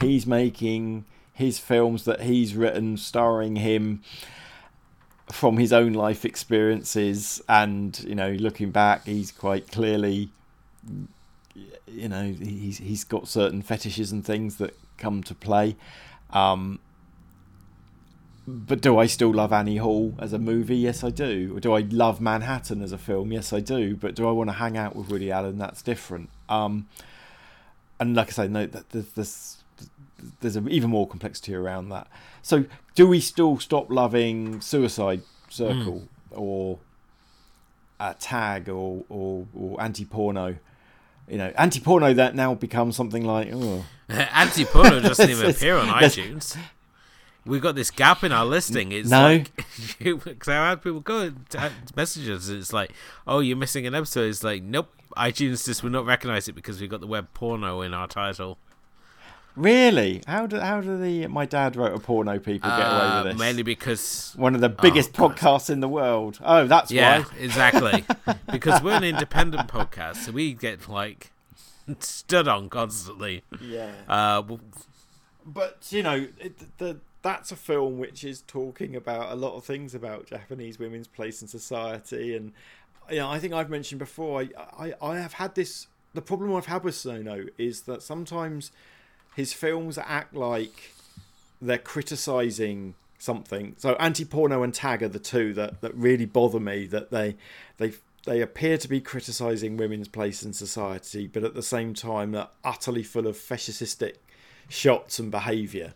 [0.00, 4.02] He's making his films that he's written, starring him
[5.30, 10.30] from his own life experiences, and you know, looking back, he's quite clearly.
[11.86, 15.76] You know, he's he's got certain fetishes and things that come to play.
[16.30, 16.78] Um,
[18.46, 20.76] but do I still love Annie Hall as a movie?
[20.76, 21.56] Yes, I do.
[21.56, 23.32] Or do I love Manhattan as a film?
[23.32, 23.96] Yes, I do.
[23.96, 25.58] But do I want to hang out with Woody Allen?
[25.58, 26.30] That's different.
[26.48, 26.86] Um,
[27.98, 29.56] and like I say, no, there's there's,
[30.40, 32.08] there's a, even more complexity around that.
[32.42, 36.78] So, do we still stop loving Suicide Circle or
[38.00, 40.56] uh, Tag or or, or anti porno?
[41.28, 45.76] You know, anti porno that now becomes something like oh, Anti porno doesn't even appear
[45.76, 46.56] on iTunes.
[47.44, 48.90] We've got this gap in our listing.
[48.92, 49.22] It's No.
[49.22, 49.64] like
[50.00, 51.58] because I had people go and t-
[51.94, 52.48] message us.
[52.48, 52.90] It's like,
[53.26, 54.30] oh, you're missing an episode.
[54.30, 57.82] It's like, nope, iTunes just will not recognize it because we've got the web porno
[57.82, 58.58] in our title.
[59.56, 60.22] Really?
[60.26, 63.32] How do how do the my dad wrote a porno people get away Uh, with
[63.32, 63.40] this?
[63.40, 65.36] mainly because One of the biggest God.
[65.36, 66.38] podcasts in the world.
[66.44, 67.26] Oh, that's yeah, why.
[67.38, 68.04] exactly.
[68.52, 71.32] because we're an independent podcast, so we get like
[72.00, 73.42] stood on constantly.
[73.60, 73.92] Yeah.
[74.08, 74.60] Uh, w-
[75.46, 79.64] But you know, it, the, that's a film which is talking about a lot of
[79.64, 82.52] things about Japanese women's place in society, and
[83.10, 84.42] you know, I think I've mentioned before.
[84.42, 85.86] I I, I have had this.
[86.14, 88.70] The problem I've had with Sono is that sometimes
[89.36, 90.94] his films act like
[91.60, 93.74] they're criticizing something.
[93.76, 96.86] So anti-porno and tag are the two that, that really bother me.
[96.86, 97.36] That they
[97.76, 97.92] they
[98.24, 102.48] they appear to be criticizing women's place in society, but at the same time they're
[102.64, 104.14] utterly full of fascistic
[104.70, 105.92] shots and behaviour.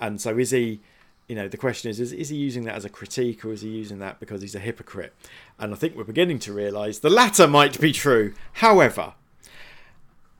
[0.00, 0.80] And so is he?
[1.26, 3.62] You know, the question is, is: is he using that as a critique, or is
[3.62, 5.12] he using that because he's a hypocrite?
[5.58, 8.32] And I think we're beginning to realise the latter might be true.
[8.52, 9.14] However,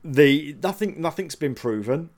[0.01, 2.09] the nothing nothing's been proven.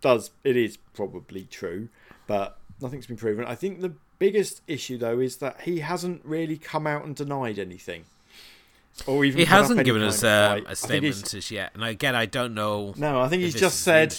[0.00, 1.88] Does it is probably true,
[2.26, 3.44] but nothing's been proven.
[3.44, 7.58] I think the biggest issue though is that he hasn't really come out and denied
[7.58, 8.04] anything.
[9.06, 12.14] Or even he hasn't given us a, uh, a think statement as yet, and again,
[12.14, 12.92] I don't know.
[12.98, 14.14] No, I think he's just said.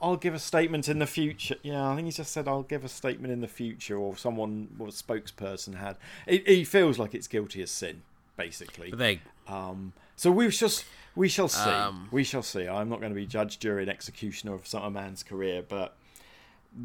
[0.00, 1.56] I'll give a statement in the future.
[1.62, 4.68] Yeah, I think he's just said I'll give a statement in the future, or someone,
[4.78, 5.96] or a spokesperson had.
[6.26, 8.02] It, he feels like it's guilty as sin,
[8.36, 8.90] basically.
[8.90, 10.84] But they, Um, so we've just
[11.16, 11.70] we shall see.
[11.70, 12.68] Um, we shall see.
[12.68, 15.96] I'm not going to be judge, jury, and executioner of some a man's career, but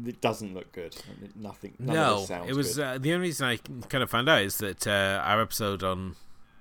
[0.06, 0.96] it doesn't look good.
[1.36, 1.74] Nothing.
[1.78, 5.22] No, it was uh, the only reason I kind of found out is that uh,
[5.24, 6.16] our episode on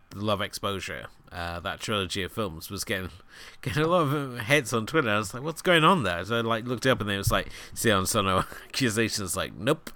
[0.09, 3.09] the Love Exposure, uh, that trilogy of films, was getting
[3.61, 5.09] getting a lot of hits on Twitter.
[5.09, 7.17] I was like, "What's going on there?" So I like looked it up, and it
[7.17, 9.89] was like, "Sion Sono accusations." Like, nope.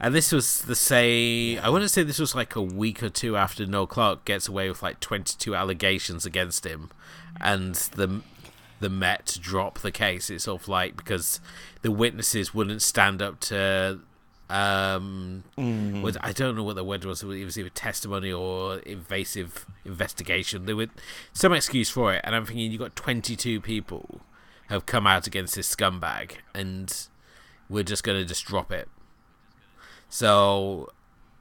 [0.00, 1.58] And this was the say.
[1.58, 4.46] I want to say this was like a week or two after Noel Clarke gets
[4.48, 6.90] away with like twenty two allegations against him,
[7.40, 8.22] and the
[8.80, 10.30] the Met drop the case.
[10.30, 11.40] It's sort of like because
[11.82, 14.00] the witnesses wouldn't stand up to
[14.50, 15.42] um
[16.02, 17.22] was I don't know what the word was.
[17.22, 20.66] It was either testimony or invasive investigation.
[20.66, 20.86] There were
[21.32, 24.20] some excuse for it, and I'm thinking you got 22 people
[24.68, 27.08] have come out against this scumbag, and
[27.68, 28.88] we're just going to just drop it.
[30.08, 30.90] So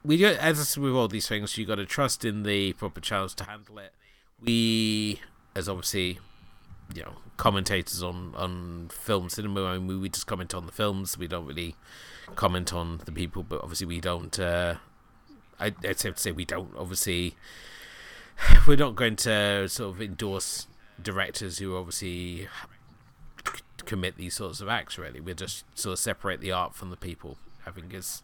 [0.03, 3.33] we do, as with all these things, you got to trust in the proper channels
[3.35, 3.93] to handle it.
[4.41, 5.21] We,
[5.55, 6.19] as obviously,
[6.93, 11.17] you know, commentators on on film cinema, I mean, we just comment on the films.
[11.17, 11.75] We don't really
[12.35, 14.37] comment on the people, but obviously we don't.
[14.39, 14.75] Uh,
[15.59, 16.71] I, I'd have to say we don't.
[16.77, 17.35] Obviously,
[18.67, 20.67] we're not going to sort of endorse
[21.01, 22.47] directors who obviously
[23.85, 24.97] commit these sorts of acts.
[24.97, 27.37] Really, we just sort of separate the art from the people.
[27.65, 28.23] I think is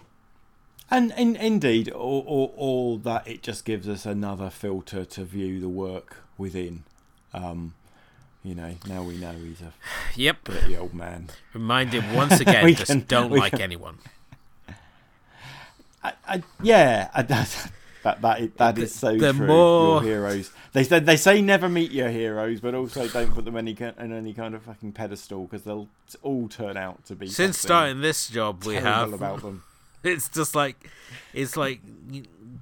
[0.94, 5.60] And in, indeed, all, all, all that it just gives us another filter to view
[5.60, 6.84] the work within.
[7.34, 7.74] Um,
[8.44, 9.74] you know, now we know he's a
[10.16, 10.44] yep.
[10.44, 11.30] dirty old man.
[11.52, 13.98] Remind him once again, just can- don't like can- anyone.
[16.04, 17.72] I, I, yeah, I, that
[18.04, 19.48] that that is, that is so the true.
[19.48, 20.52] more- Your heroes.
[20.74, 24.14] They said they say never meet your heroes, but also don't put them any in
[24.14, 25.88] any kind of fucking pedestal because they'll
[26.22, 29.64] all turn out to be Since starting this job, we have about them.
[30.14, 30.90] It's just like,
[31.34, 31.80] it's like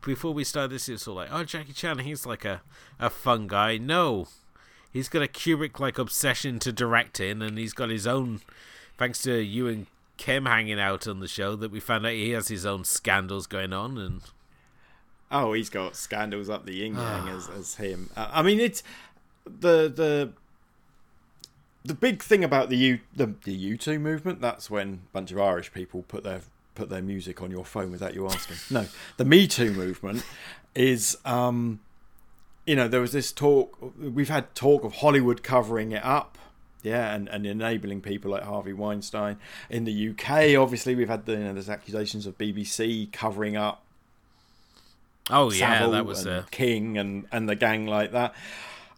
[0.02, 2.62] before we start this, it's all like, oh, Jackie Chan, he's like a,
[3.00, 3.78] a fun guy.
[3.78, 4.28] No,
[4.94, 8.42] he's got a Kubrick like obsession to directing, and he's got his own.
[8.98, 12.30] Thanks to you and Kim hanging out on the show, that we found out he
[12.32, 14.22] has his own scandals going on, and
[15.32, 18.12] oh, he's got scandals up the yin yang as as him.
[18.16, 18.84] Uh, I mean, it's
[19.46, 20.34] the the
[21.84, 24.42] the big thing about the U the, the U two movement.
[24.42, 26.42] That's when a bunch of Irish people put their
[26.76, 28.58] put their music on your phone without you asking.
[28.70, 30.24] no, the Me Too movement
[30.76, 31.80] is, um,
[32.66, 33.78] you know, there was this talk.
[34.00, 36.38] We've had talk of Hollywood covering it up.
[36.84, 39.38] Yeah, and, and enabling people like Harvey Weinstein
[39.70, 40.60] in the UK.
[40.60, 43.84] Obviously, we've had the you know, there's accusations of BBC covering up.
[45.30, 46.48] Oh yeah, Savile that was a...
[46.50, 48.34] King and and the gang like that.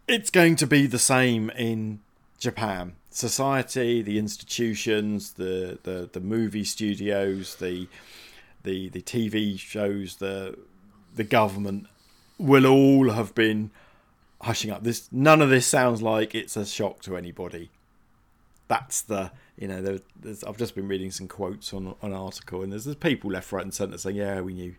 [0.07, 1.99] It's going to be the same in
[2.39, 7.87] Japan society, the institutions, the, the, the movie studios, the
[8.63, 10.57] the the TV shows, the
[11.15, 11.87] the government
[12.37, 13.71] will all have been
[14.41, 14.83] hushing up.
[14.83, 17.69] This none of this sounds like it's a shock to anybody.
[18.67, 19.99] That's the you know there,
[20.47, 23.51] I've just been reading some quotes on, on an article and there's, there's people left,
[23.51, 24.75] right, and centre saying yeah we knew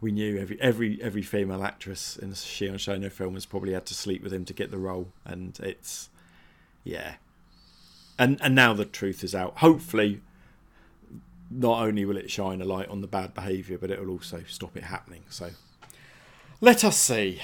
[0.00, 3.86] we knew every every every female actress in a Sion Sono film has probably had
[3.86, 6.10] to sleep with him to get the role and it's
[6.84, 7.14] yeah
[8.18, 9.58] and and now the truth is out.
[9.58, 10.20] Hopefully,
[11.50, 14.42] not only will it shine a light on the bad behaviour, but it will also
[14.48, 15.24] stop it happening.
[15.28, 15.50] So,
[16.60, 17.40] let us see.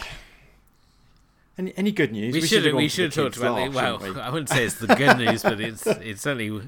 [1.59, 2.33] Any, any good news?
[2.33, 3.73] We, should we should have talked about it.
[3.73, 4.19] Well, we?
[4.19, 6.63] I wouldn't say it's the good news, but it's it's only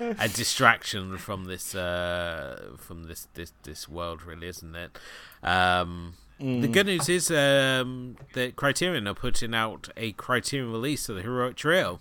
[0.00, 4.98] a distraction from this uh, from this this this world, really, isn't it?
[5.42, 6.62] Um, mm.
[6.62, 11.22] The good news is um, that Criterion are putting out a Criterion release of the
[11.22, 12.00] Heroic Trio.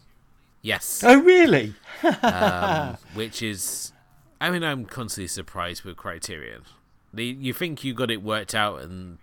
[0.62, 1.04] Yes.
[1.06, 1.74] Oh, really?
[2.22, 3.94] um, which is,
[4.42, 6.64] I mean, I'm constantly surprised with Criterion.
[7.14, 9.18] The, you think you got it worked out, and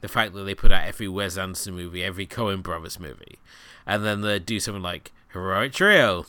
[0.00, 3.38] the fact that they put out every Wes Anderson movie, every Coen Brothers movie,
[3.86, 6.26] and then they do something like Heroic Trio.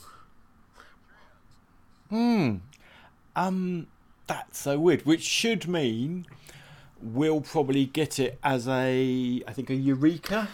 [2.09, 2.57] Hmm.
[3.35, 3.87] Um,
[4.27, 5.05] that's so weird.
[5.05, 6.27] Which should mean
[7.01, 10.47] we'll probably get it as a, I think, a Eureka.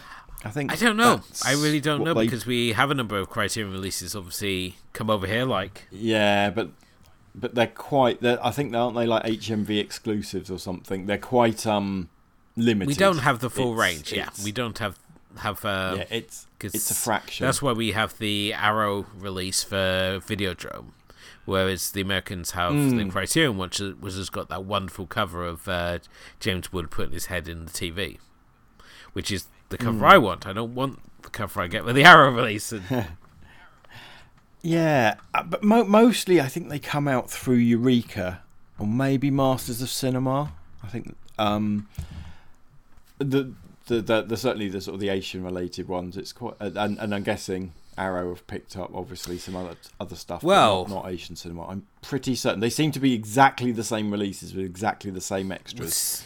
[0.43, 1.21] I think I don't know.
[1.45, 4.15] I really don't know because we have a number of Criterion releases.
[4.15, 6.69] Obviously, come over here like yeah, but
[7.35, 8.21] but they're quite.
[8.21, 11.07] They're, I think aren't they like HMV exclusives or something?
[11.07, 12.09] They're quite um
[12.55, 12.87] limited.
[12.87, 14.13] We don't have the full it's, range.
[14.13, 14.97] Yeah, we don't have
[15.39, 15.65] have.
[15.65, 17.45] Uh, yeah, it's it's a fraction.
[17.45, 20.91] That's why we have the Arrow release for Videodrome,
[21.45, 22.97] whereas the Americans have mm.
[22.97, 25.99] the Criterion, which, which has got that wonderful cover of uh,
[26.39, 28.19] James Wood putting his head in the TV,
[29.13, 30.09] which is the cover mm.
[30.09, 30.45] I want.
[30.45, 32.73] I don't want the cover I get with the Arrow release.
[34.61, 38.41] yeah, uh, but mo- mostly I think they come out through Eureka
[38.77, 40.53] or maybe Masters of Cinema.
[40.83, 41.87] I think um,
[43.17, 43.53] the,
[43.87, 46.17] the the, the certainly the sort of the Asian related ones.
[46.17, 50.15] It's quite uh, and, and I'm guessing Arrow have picked up obviously some other other
[50.15, 50.41] stuff.
[50.41, 51.67] Well, not, not, Asian cinema.
[51.67, 55.51] I'm pretty certain they seem to be exactly the same releases with exactly the same
[55.51, 56.23] extras.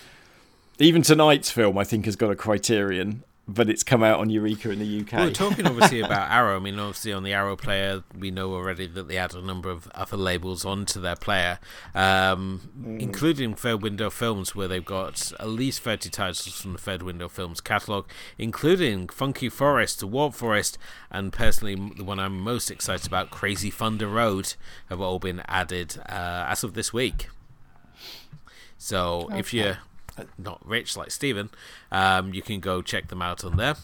[0.79, 4.71] Even tonight's film, I think, has got a Criterion, but it's come out on Eureka
[4.71, 5.11] in the UK.
[5.11, 6.55] Well, we're talking obviously about Arrow.
[6.55, 9.69] I mean, obviously on the Arrow player, we know already that they add a number
[9.69, 11.59] of other labels onto their player,
[11.93, 13.01] um, mm.
[13.01, 17.27] including Third Window Films, where they've got at least 30 titles from the Third Window
[17.27, 20.77] Films catalogue, including Funky Forest, Warp Forest,
[21.11, 24.53] and personally the one I'm most excited about, Crazy Thunder Road,
[24.87, 27.27] have all been added uh, as of this week.
[28.77, 29.39] So okay.
[29.39, 29.79] if you're
[30.37, 31.49] not rich like Stephen,
[31.91, 33.75] um, you can go check them out on there.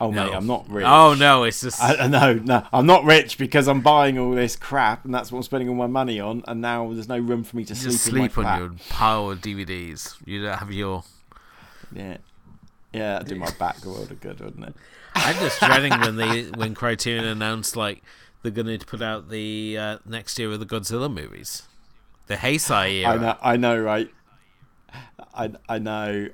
[0.00, 0.24] Oh no.
[0.24, 0.86] mate, I'm not rich.
[0.86, 4.56] Oh no, it's just I, no, no, I'm not rich because I'm buying all this
[4.56, 6.42] crap, and that's what I'm spending all my money on.
[6.48, 7.92] And now there's no room for me to sleep.
[7.92, 10.16] sleep on your pile of DVDs.
[10.24, 11.04] You don't have your
[11.94, 12.16] yeah,
[12.92, 13.14] yeah.
[13.14, 14.74] That'd do my back a world of good, wouldn't it?
[15.14, 18.02] I'm just dreading when they when Criterion announced like
[18.42, 21.64] they're going to put out the uh, next year of the Godzilla movies,
[22.26, 23.12] the Heisei era.
[23.12, 24.10] I know, I know, right?
[25.34, 26.28] I I know.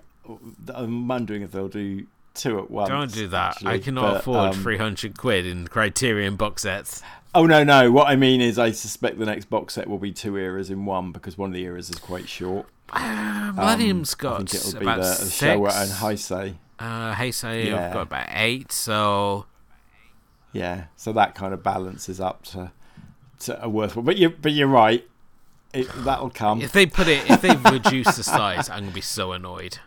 [0.75, 2.89] I'm wondering if they'll do two at once.
[2.89, 3.57] Don't do that.
[3.57, 7.03] Actually, I cannot but, afford um, 300 quid in Criterion box sets.
[7.35, 7.93] Oh no, no.
[7.93, 10.85] What I mean is, I suspect the next box set will be two eras in
[10.87, 12.67] one because one of the eras is quite short.
[12.91, 16.55] Uh, Millennium's um, got it'll about be the, the Showa and Heisei.
[16.79, 17.87] Uh, Heisei, yeah.
[17.87, 18.73] I've got about eight.
[18.73, 19.47] So
[20.53, 22.73] yeah, so that kind of balances up to
[23.41, 24.05] to a worthwhile.
[24.05, 25.07] But you but you're right.
[25.73, 26.63] It, that'll come.
[26.63, 29.79] If they put it, if they reduce the size, I'm gonna be so annoyed.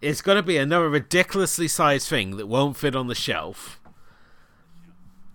[0.00, 3.80] It's gonna be another ridiculously sized thing that won't fit on the shelf.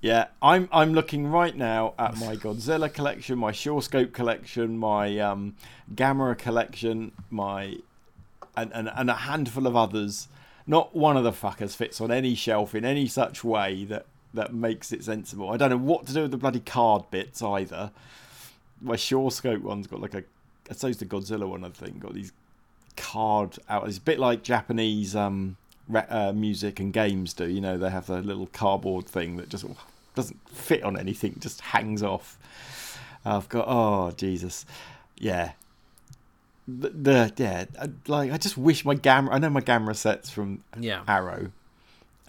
[0.01, 5.55] Yeah, I'm I'm looking right now at my Godzilla collection, my Scope collection, my um,
[5.93, 7.77] Gamera collection, my
[8.57, 10.27] and, and and a handful of others.
[10.65, 14.53] Not one of the fuckers fits on any shelf in any such way that that
[14.53, 15.49] makes it sensible.
[15.49, 17.91] I don't know what to do with the bloody card bits either.
[18.81, 20.23] My Scope one's got like a,
[20.73, 21.63] so's the Godzilla one.
[21.63, 22.31] I think got these
[22.95, 23.87] card out.
[23.87, 25.57] It's a bit like Japanese um,
[25.93, 27.47] uh, music and games do.
[27.47, 29.65] You know, they have the little cardboard thing that just
[30.15, 32.37] doesn't fit on anything, just hangs off.
[33.23, 34.65] I've got oh Jesus,
[35.17, 35.53] yeah.
[36.67, 37.65] The, the yeah,
[38.07, 39.29] like I just wish my Gamera.
[39.33, 41.03] I know my Gamera sets from yeah.
[41.07, 41.51] Arrow,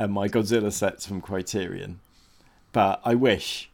[0.02, 2.00] and my Godzilla sets from Criterion,
[2.72, 3.70] but I wish.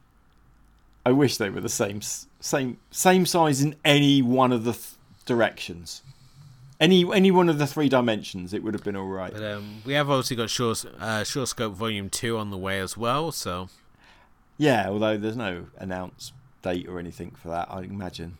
[1.06, 4.94] I wish they were the same same same size in any one of the th-
[5.24, 6.02] directions.
[6.78, 9.32] Any any one of the three dimensions, it would have been all right.
[9.32, 12.94] But um, we have obviously got Shaw, uh, Scope Volume Two on the way as
[12.94, 13.32] well.
[13.32, 13.70] So
[14.58, 18.36] yeah, although there's no announced date or anything for that, I imagine.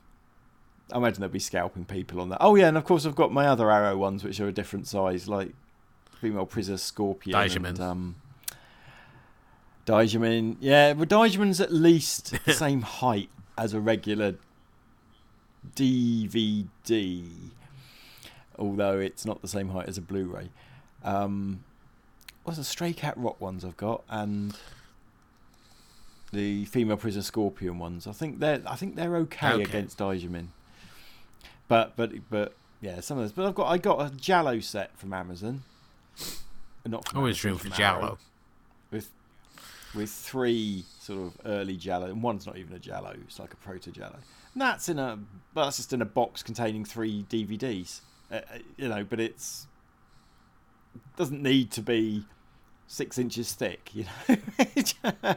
[0.92, 2.38] I imagine they'll be scalping people on that.
[2.42, 4.86] Oh yeah, and of course I've got my other arrow ones which are a different
[4.86, 5.54] size, like
[6.20, 7.68] female Prisoner Scorpion Daimajin.
[7.68, 8.16] and um,
[9.86, 10.56] Daimajin.
[10.60, 14.36] Yeah, but Daimajin's at least the same height as a regular
[15.74, 17.24] DVD,
[18.58, 20.50] although it's not the same height as a Blu-ray.
[21.04, 21.64] Um,
[22.44, 24.56] what's the Stray Cat Rock ones I've got, and
[26.32, 28.06] the female Prisoner Scorpion ones.
[28.06, 29.62] I think they're I think they're okay, okay.
[29.62, 30.48] against Daimajin.
[31.68, 33.32] But but but yeah, some of those.
[33.32, 35.62] But I've got I got a Giallo set from Amazon.
[36.86, 38.18] Not always room for Giallo.
[38.90, 39.10] With
[39.94, 43.14] with three sort of early Giallo, and one's not even a Giallo.
[43.26, 43.90] It's like a proto.
[43.90, 45.18] And that's in a
[45.54, 48.00] well, that's just in a box containing three DVDs.
[48.30, 49.66] Uh, uh, you know, but it's
[51.16, 52.24] doesn't need to be
[52.86, 53.90] six inches thick.
[53.94, 55.34] You know.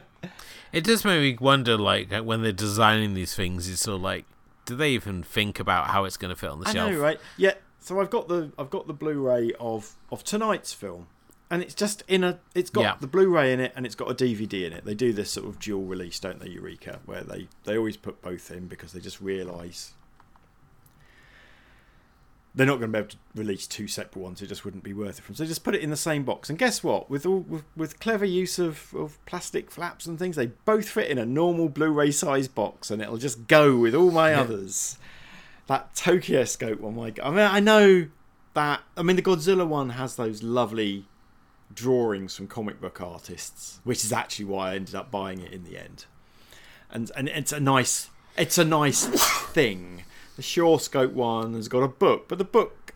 [0.72, 4.24] It does make me wonder, like when they're designing these things, it's sort of like,
[4.64, 6.92] do they even think about how it's going to fit on the I shelf?
[6.92, 7.20] Know, right?
[7.36, 7.52] Yeah.
[7.82, 11.08] So I've got the I've got the Blu-ray of of tonight's film,
[11.50, 12.94] and it's just in a it's got yeah.
[13.00, 14.84] the Blu-ray in it and it's got a DVD in it.
[14.84, 17.00] They do this sort of dual release, don't they, Eureka?
[17.06, 19.94] Where they they always put both in because they just realise
[22.54, 24.42] they're not going to be able to release two separate ones.
[24.42, 25.34] It just wouldn't be worth it from.
[25.34, 26.50] So just put it in the same box.
[26.50, 27.08] And guess what?
[27.08, 31.10] With all with, with clever use of, of plastic flaps and things, they both fit
[31.10, 34.98] in a normal Blu-ray size box, and it'll just go with all my others.
[35.66, 37.20] That Tokyo Scope one, God.
[37.22, 38.08] I mean, I know
[38.54, 38.82] that.
[38.96, 41.06] I mean, the Godzilla one has those lovely
[41.74, 45.64] drawings from comic book artists, which is actually why I ended up buying it in
[45.64, 46.06] the end.
[46.90, 49.06] And and it's a nice, it's a nice
[49.52, 50.04] thing
[50.36, 52.94] the Shawscope one has got a book, but the book,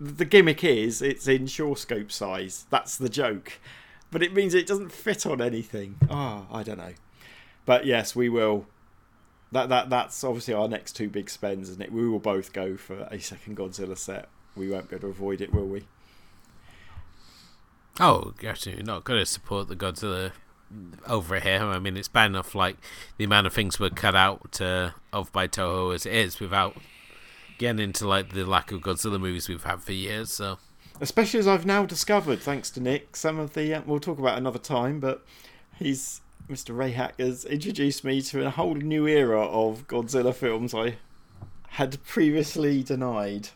[0.00, 2.66] the gimmick is it's in Shawscope size.
[2.70, 3.58] That's the joke,
[4.10, 5.96] but it means it doesn't fit on anything.
[6.08, 6.94] Ah, oh, I don't know.
[7.66, 8.66] But yes, we will.
[9.52, 11.92] That that that's obviously our next two big spends, isn't it?
[11.92, 14.28] We will both go for a second Godzilla set.
[14.56, 15.84] We won't be able to avoid it, will we?
[17.98, 20.32] Oh, you're not going to support the Godzilla
[21.06, 21.62] over here.
[21.62, 22.76] I mean, it's bad enough like
[23.18, 26.76] the amount of things were cut out uh, of by Toho as it is, without
[27.58, 30.32] getting into like the lack of Godzilla movies we've had for years.
[30.32, 30.58] So,
[31.00, 34.38] especially as I've now discovered, thanks to Nick, some of the uh, we'll talk about
[34.38, 35.24] another time, but
[35.76, 36.20] he's
[36.50, 36.74] Mr.
[36.74, 40.96] Rayhack has introduced me to a whole new era of Godzilla films I
[41.68, 43.50] had previously denied.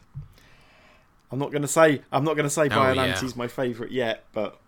[1.32, 3.30] I'm not going to say I'm not going to say oh, Biolante's yeah.
[3.36, 4.60] my favourite yet, but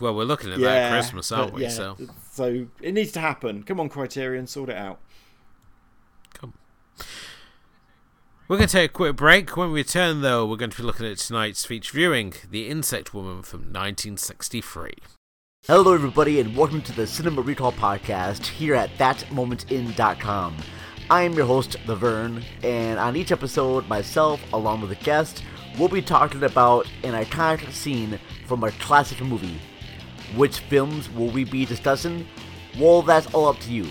[0.00, 1.62] well, we're looking at yeah, that Christmas, aren't we?
[1.62, 1.96] Yeah, so,
[2.30, 3.62] so it needs to happen.
[3.62, 5.00] Come on, Criterion, sort it out.
[6.34, 6.52] Come.
[8.46, 9.56] We're going to take a quick break.
[9.56, 13.14] When we return, though, we're going to be looking at tonight's feature viewing, The Insect
[13.14, 14.94] Woman from 1963.
[15.70, 20.56] Hello, everybody, and welcome to the Cinema Recall Podcast here at ThatMomentIn.com.
[21.10, 25.44] I am your host, The Vern, and on each episode, myself, along with a guest,
[25.78, 29.60] will be talking about an iconic scene from a classic movie.
[30.36, 32.26] Which films will we be discussing?
[32.78, 33.88] Well, that's all up to you.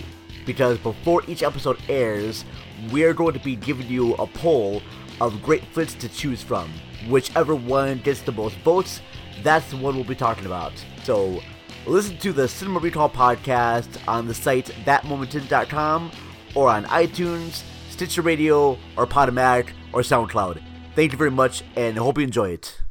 [0.47, 2.43] Because before each episode airs,
[2.89, 4.81] we're going to be giving you a poll
[5.21, 6.73] of great flicks to choose from.
[7.07, 8.99] Whichever one gets the most votes,
[9.43, 10.73] that's the one we'll be talking about.
[11.03, 11.39] So,
[11.87, 16.11] listen to the Cinema Recall podcast on the site thatmomentin.com
[16.53, 20.61] or on iTunes, Stitcher Radio, or Podomatic, or SoundCloud.
[20.95, 22.81] Thank you very much, and hope you enjoy it.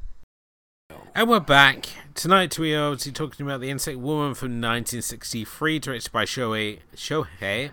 [1.15, 1.87] And we're back.
[2.15, 7.73] Tonight we are obviously talking about The Insect Woman from 1963, directed by Shohei, Shohei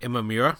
[0.00, 0.56] Imamura.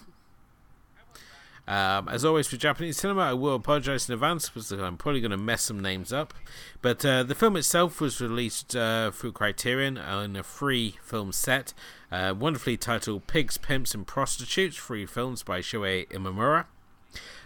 [1.69, 5.29] Um, as always for Japanese cinema, I will apologize in advance because I'm probably going
[5.29, 6.33] to mess some names up.
[6.81, 11.75] But uh, the film itself was released uh, through Criterion on a free film set,
[12.11, 16.65] uh, wonderfully titled Pigs, Pimps, and Prostitutes, free films by Shohei Imamura.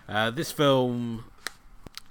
[0.08, 1.26] Uh, this film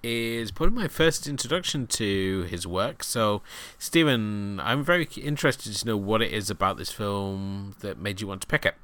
[0.02, 3.02] is probably my first introduction to his work.
[3.02, 3.40] So,
[3.78, 8.26] Stephen, I'm very interested to know what it is about this film that made you
[8.26, 8.74] want to pick it.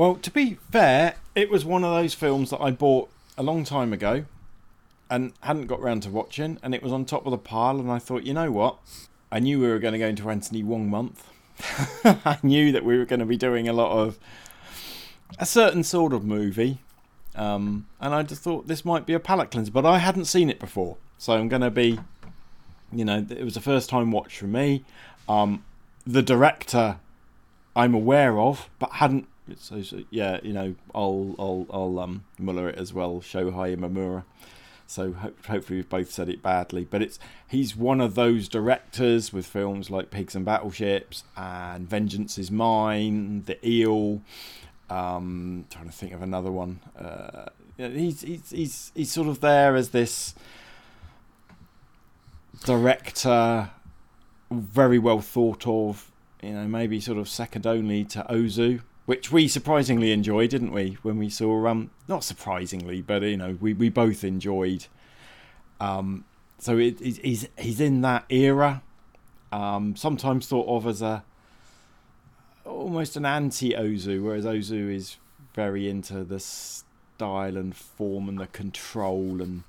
[0.00, 3.64] Well, to be fair, it was one of those films that I bought a long
[3.64, 4.24] time ago
[5.10, 7.92] and hadn't got round to watching, and it was on top of the pile, and
[7.92, 8.78] I thought, you know what?
[9.30, 11.28] I knew we were going to go into Anthony Wong month.
[12.24, 14.18] I knew that we were going to be doing a lot of
[15.38, 16.78] a certain sort of movie,
[17.34, 20.48] um, and I just thought this might be a palate cleanser, but I hadn't seen
[20.48, 22.00] it before, so I'm going to be,
[22.90, 24.82] you know, it was a first time watch for me.
[25.28, 25.62] Um,
[26.06, 27.00] the director
[27.76, 29.28] I'm aware of, but hadn't
[29.58, 33.20] so, so, yeah, you know, I'll I'll I'll um muller it as well.
[33.20, 34.24] Shohei Imamura.
[34.86, 39.32] So ho- hopefully we've both said it badly, but it's he's one of those directors
[39.32, 44.20] with films like Pigs and Battleships and Vengeance is Mine, The Eel.
[44.88, 46.80] Um, trying to think of another one.
[46.98, 50.34] Uh, he's he's he's he's sort of there as this
[52.64, 53.70] director,
[54.50, 56.10] very well thought of.
[56.42, 58.80] You know, maybe sort of second only to Ozu
[59.10, 60.96] which we surprisingly enjoyed, didn't we?
[61.02, 64.86] When we saw, um, not surprisingly, but you know, we, we both enjoyed.
[65.80, 66.24] Um,
[66.60, 68.84] so it, it, he's he's in that era.
[69.50, 71.24] Um, sometimes thought of as a
[72.64, 75.16] almost an anti Ozu, whereas Ozu is
[75.54, 79.64] very into the style and form and the control and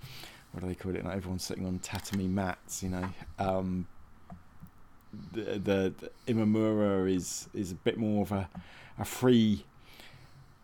[0.51, 1.03] what do they call it?
[1.03, 3.09] Like everyone's sitting on tatami mats, you know.
[3.39, 3.87] Um,
[5.33, 8.47] the, the, the Imamura is is a bit more of a
[9.01, 9.65] a free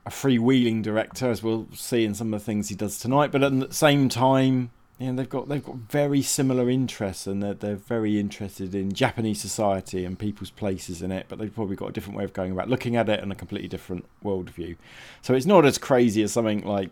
[0.06, 3.30] a freewheeling director, as we'll see in some of the things he does tonight.
[3.30, 7.44] But at the same time, you know, they've got they've got very similar interests, and
[7.44, 11.26] they're they're very interested in Japanese society and people's places in it.
[11.28, 13.36] But they've probably got a different way of going about looking at it and a
[13.36, 14.78] completely different worldview.
[15.22, 16.92] So it's not as crazy as something like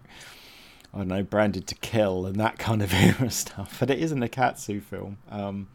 [0.93, 3.77] I don't know, Branded to Kill and that kind of era stuff.
[3.79, 5.69] But it is a Nikkatsu film, um,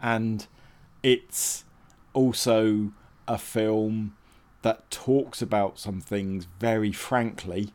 [0.00, 0.46] and
[1.04, 1.64] it's
[2.14, 2.92] also
[3.28, 4.16] a film
[4.62, 7.72] that talks about some things very frankly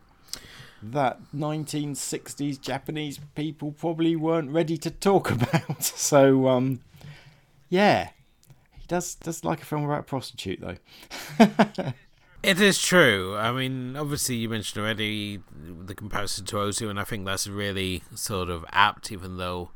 [0.82, 5.82] that 1960s Japanese people probably weren't ready to talk about.
[5.82, 6.80] So, um,
[7.68, 8.10] yeah,
[8.72, 10.76] he does does like a film about a prostitute though.
[12.42, 13.36] it is true.
[13.36, 18.02] I mean, obviously you mentioned already the comparison to Ozu, and I think that's really
[18.14, 19.70] sort of apt, even though.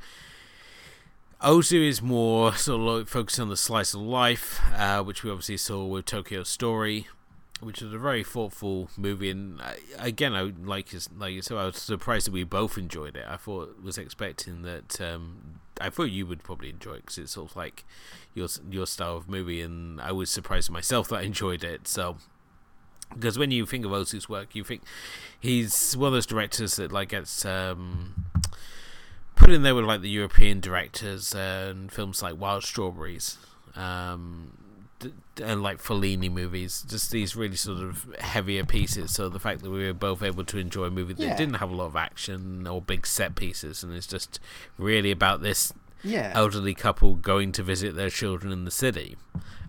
[1.43, 5.31] Ozu is more sort of like focusing on the slice of life, uh, which we
[5.31, 7.09] obviously saw with Tokyo Story,
[7.61, 9.31] which is a very thoughtful movie.
[9.31, 13.17] And I, again, I like like you said, I was surprised that we both enjoyed
[13.17, 13.25] it.
[13.27, 15.01] I thought was expecting that.
[15.01, 17.87] Um, I thought you would probably enjoy it because it's sort of like
[18.35, 21.89] your your style of movie, and I was surprised myself that I enjoyed it.
[21.89, 22.17] So
[23.15, 24.83] because when you think of Ozu's work, you think
[25.39, 28.27] he's one of those directors that like gets um,
[29.51, 33.37] put in there with like the European directors and films like Wild Strawberries,
[33.75, 34.57] um,
[35.43, 39.13] and like Fellini movies, just these really sort of heavier pieces.
[39.13, 41.37] So the fact that we were both able to enjoy a movie that Yeah.
[41.37, 44.39] didn't have a lot of action or big set pieces, and it's just
[44.79, 45.73] really about this
[46.05, 46.31] Yeah.
[46.33, 49.17] elderly couple going to visit their children in the city.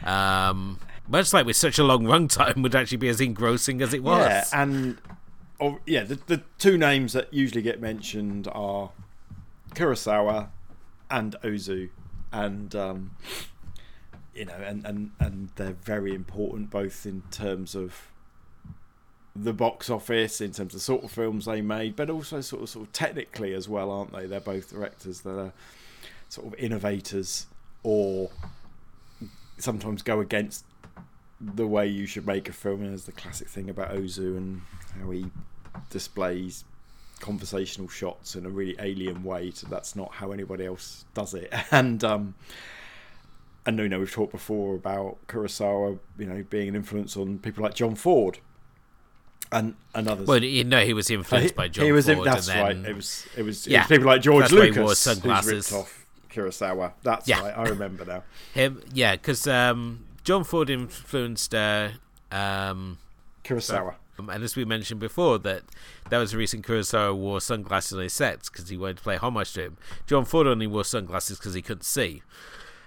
[0.03, 0.77] Um,
[1.07, 4.27] much like with such a long runtime, would actually be as engrossing as it was.
[4.27, 4.99] Yeah, and
[5.59, 8.91] oh, yeah, the, the two names that usually get mentioned are
[9.75, 10.49] Kurosawa
[11.09, 11.89] and Ozu,
[12.31, 13.11] and um,
[14.33, 18.11] you know, and, and and they're very important both in terms of
[19.35, 22.63] the box office, in terms of the sort of films they made, but also sort
[22.63, 24.25] of sort of technically as well, aren't they?
[24.25, 25.53] They're both directors that are
[26.29, 27.47] sort of innovators
[27.83, 28.29] or
[29.57, 30.65] sometimes go against
[31.39, 32.81] the way you should make a film.
[32.81, 34.61] And there's the classic thing about Ozu and
[34.99, 35.25] how he
[35.89, 36.63] displays
[37.21, 39.51] conversational shots in a really alien way.
[39.51, 41.53] So that's not how anybody else does it.
[41.71, 42.35] And um,
[43.65, 47.63] and you know we've talked before about Kurosawa, you know, being an influence on people
[47.63, 48.39] like John Ford.
[49.53, 50.27] And, and others.
[50.27, 52.25] Well, you know, he was influenced by John he was Ford.
[52.25, 52.89] that's and then, right.
[52.91, 55.73] It was it was, it Yeah, was people like George he Lucas wore who's ripped
[55.73, 56.93] off Kurosawa.
[57.03, 57.41] That's Yeah.
[57.41, 57.57] right.
[57.57, 58.23] I remember now.
[58.53, 58.81] him.
[58.93, 61.53] Yeah, because um, John Ford influenced.
[61.53, 61.89] Uh,
[62.31, 62.97] um,
[63.43, 63.95] Kurosawa.
[64.17, 65.63] And as we mentioned before, that
[66.09, 69.17] that was the reason Kurosawa wore sunglasses on his sets because he wanted to play
[69.17, 69.77] homage to him.
[70.05, 72.21] John Ford only wore sunglasses because he couldn't see.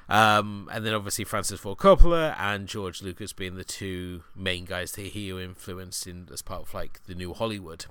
[0.08, 4.92] Um, and then obviously Francis Ford Coppola and George Lucas being the two main guys
[4.92, 7.86] that he influenced in as part of like the new Hollywood.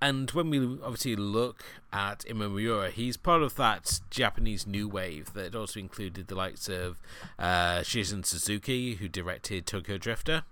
[0.00, 1.62] And when we obviously look
[1.92, 7.00] at Imamura, he's part of that Japanese new wave that also included the likes of
[7.38, 10.42] uh, Seijun Suzuki, who directed Tokyo Drifter.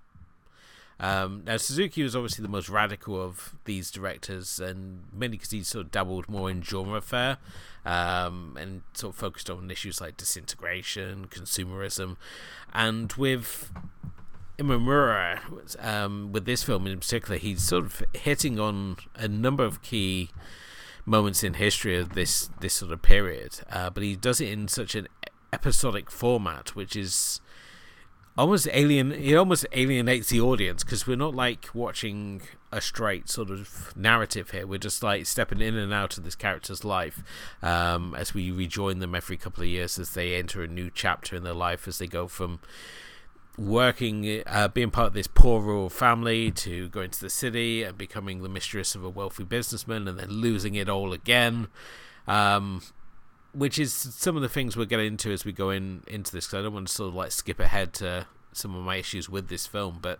[1.01, 5.62] Um, now, Suzuki was obviously the most radical of these directors, and mainly because he
[5.62, 7.38] sort of dabbled more in genre fare
[7.86, 12.16] um, and sort of focused on issues like disintegration, consumerism.
[12.74, 13.72] And with
[14.59, 15.40] Imamura,
[15.82, 20.28] um, with this film in particular, he's sort of hitting on a number of key
[21.07, 24.68] moments in history of this this sort of period, uh, but he does it in
[24.68, 25.09] such an
[25.51, 27.40] episodic format, which is
[28.41, 29.12] almost alien.
[29.12, 34.51] It almost alienates the audience because we're not like watching a straight sort of narrative
[34.51, 34.66] here.
[34.66, 37.22] We're just like stepping in and out of this character's life
[37.62, 41.36] um, as we rejoin them every couple of years as they enter a new chapter
[41.36, 42.61] in their life as they go from
[43.59, 47.99] working, uh, being part of this poor rural family to going to the city and
[47.99, 51.68] becoming the mistress of a wealthy businessman and then losing it all again.
[52.26, 52.80] Um,
[53.53, 56.46] which is some of the things we'll get into as we go in into this.
[56.46, 59.28] Cause I don't want to sort of like skip ahead to some of my issues
[59.28, 60.18] with this film, but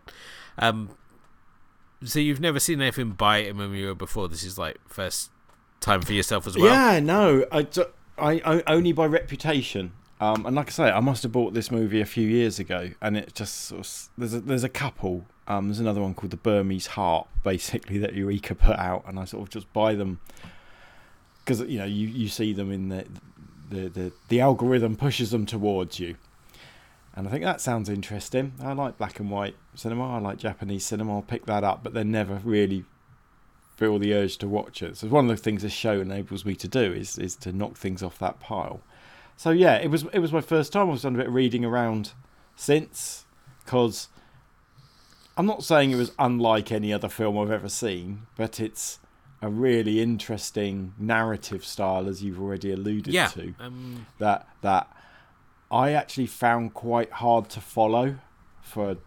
[0.59, 0.91] um,
[2.05, 4.29] so you've never seen anything by Imamura before.
[4.29, 5.31] This is like first
[5.81, 6.67] time for yourself as well.
[6.67, 7.67] Yeah, no, I,
[8.19, 9.93] I, I only by reputation.
[10.21, 12.91] Um, and like I say, I must have bought this movie a few years ago,
[13.01, 15.25] and it just sort of, there's a, there's a couple.
[15.49, 19.25] Um, there's another one called the Burmese Harp, basically that Eureka put out, and I
[19.25, 20.21] sort of just buy them
[21.45, 23.07] because you know you, you see them in the,
[23.71, 26.17] the the the algorithm pushes them towards you,
[27.15, 28.53] and I think that sounds interesting.
[28.63, 30.17] I like black and white cinema.
[30.17, 31.17] I like Japanese cinema.
[31.17, 32.85] I'll pick that up, but then never really
[33.77, 34.97] feel the urge to watch it.
[34.99, 37.77] So one of the things this show enables me to do is is to knock
[37.77, 38.81] things off that pile.
[39.37, 40.91] So yeah, it was it was my first time.
[40.91, 42.13] I've done a bit of reading around
[42.57, 43.25] since,
[43.65, 44.09] because
[45.37, 48.99] I'm not saying it was unlike any other film I've ever seen, but it's
[49.43, 53.55] a really interesting narrative style, as you've already alluded yeah, to.
[53.59, 54.95] Um, That that
[55.71, 58.17] I actually found quite hard to follow
[58.61, 58.99] for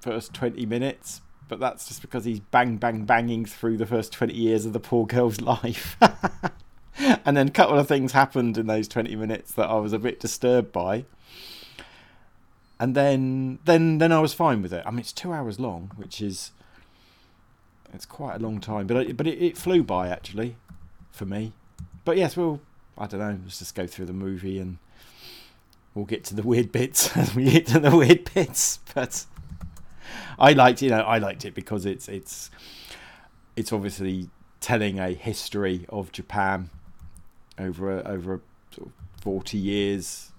[0.00, 4.34] first twenty minutes, but that's just because he's bang bang banging through the first twenty
[4.34, 5.96] years of the poor girl's life.
[7.24, 9.98] and then a couple of things happened in those 20 minutes that I was a
[9.98, 11.04] bit disturbed by.
[12.78, 14.82] And then then then I was fine with it.
[14.86, 16.52] I mean it's 2 hours long, which is
[17.94, 20.56] it's quite a long time, but but it, it flew by actually
[21.10, 21.52] for me.
[22.04, 22.60] But yes, we'll
[22.98, 24.78] I don't know, let's just go through the movie and
[25.94, 28.80] we'll get to the weird bits as we get to the weird bits.
[28.94, 29.24] But
[30.38, 32.50] I liked, you know, I liked it because it's it's
[33.56, 34.28] it's obviously
[34.60, 36.70] telling a history of Japan
[37.58, 38.40] over a, over a
[38.74, 40.32] sort of forty years.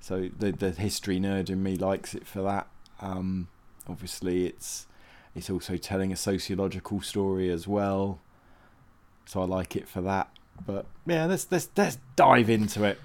[0.00, 2.68] So the the history nerd in me likes it for that.
[3.00, 3.48] Um,
[3.88, 4.86] obviously, it's
[5.34, 8.20] it's also telling a sociological story as well.
[9.26, 10.28] So I like it for that.
[10.66, 13.00] But yeah, let's let's let's dive into it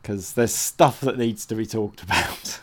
[0.00, 2.60] because there's stuff that needs to be talked about.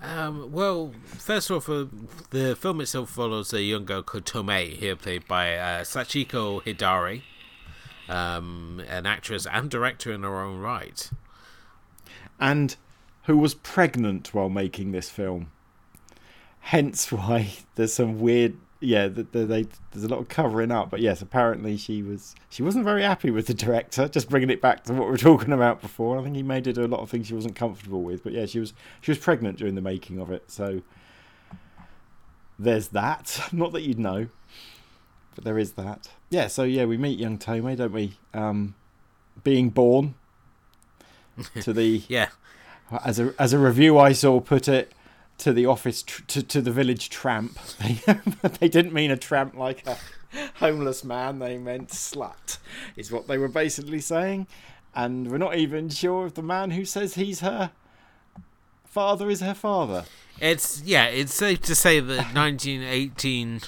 [0.00, 1.86] Um, well, first off, uh,
[2.30, 7.22] the film itself follows a young girl called Tomei, here played by uh, Sachiko Hidari,
[8.08, 11.10] um, an actress and director in her own right.
[12.38, 12.76] and
[13.24, 15.50] who was pregnant while making this film.
[16.60, 20.88] Hence why there's some weird yeah, the, the, they, there's a lot of covering up,
[20.90, 24.06] but yes, apparently she was she wasn't very happy with the director.
[24.08, 26.66] Just bringing it back to what we were talking about before, I think he made
[26.66, 28.22] her do a lot of things she wasn't comfortable with.
[28.22, 30.82] But yeah, she was she was pregnant during the making of it, so
[32.58, 33.40] there's that.
[33.52, 34.28] Not that you'd know,
[35.34, 36.10] but there is that.
[36.30, 38.16] Yeah, so yeah, we meet young Tomei, don't we?
[38.32, 38.76] Um,
[39.42, 40.14] being born
[41.62, 42.28] to the Yeah,
[43.04, 44.92] as a as a review I saw put it
[45.38, 47.58] to the office tr- to to the village tramp.
[47.78, 48.00] They
[48.60, 49.96] they didn't mean a tramp like a
[50.56, 51.38] homeless man.
[51.38, 52.58] They meant slut.
[52.96, 54.46] Is what they were basically saying,
[54.94, 57.70] and we're not even sure if the man who says he's her
[58.84, 60.04] father is her father.
[60.40, 63.60] it's yeah, it's safe to say that 1918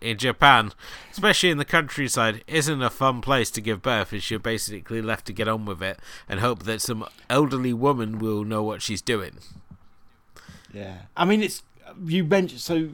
[0.00, 0.72] in Japan,
[1.10, 4.12] especially in the countryside, isn't a fun place to give birth.
[4.12, 5.98] As you're basically left to get on with it
[6.28, 9.38] and hope that some elderly woman will know what she's doing.
[10.76, 11.62] Yeah, I mean it's
[12.04, 12.90] you mentioned so.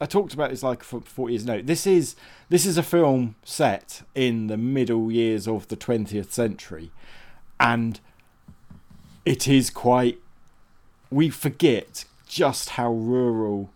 [0.00, 1.46] I talked about this like for forty years.
[1.46, 2.16] No, this is
[2.50, 6.90] this is a film set in the middle years of the twentieth century,
[7.58, 7.98] and
[9.24, 10.18] it is quite.
[11.10, 13.70] We forget just how rural,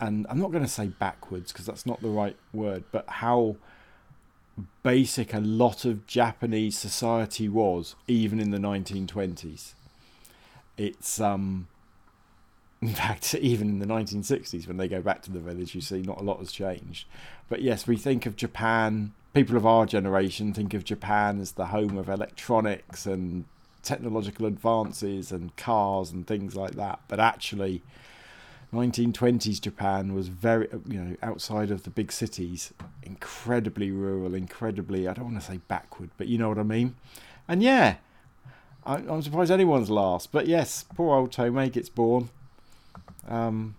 [0.00, 3.56] and I'm not going to say backwards because that's not the right word, but how
[4.82, 9.74] basic a lot of Japanese society was even in the 1920s.
[10.78, 11.68] It's um
[12.82, 16.02] In fact, even in the 1960s, when they go back to the village, you see
[16.02, 17.06] not a lot has changed.
[17.48, 21.66] But yes, we think of Japan, people of our generation think of Japan as the
[21.66, 23.44] home of electronics and
[23.84, 26.98] technological advances and cars and things like that.
[27.06, 27.82] But actually,
[28.72, 32.74] 1920s Japan was very, you know, outside of the big cities,
[33.04, 36.96] incredibly rural, incredibly, I don't want to say backward, but you know what I mean.
[37.46, 37.98] And yeah,
[38.84, 40.32] I, I'm surprised anyone's last.
[40.32, 42.30] But yes, poor old Tomei gets born.
[43.28, 43.76] Um,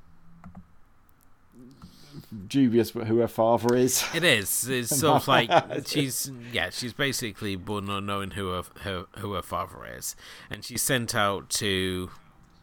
[2.48, 4.04] dubious who her father is.
[4.14, 4.68] It is.
[4.68, 5.50] It's sort of like
[5.88, 10.16] she's yeah, she's basically born not knowing who her, her who her father is,
[10.50, 12.10] and she's sent out to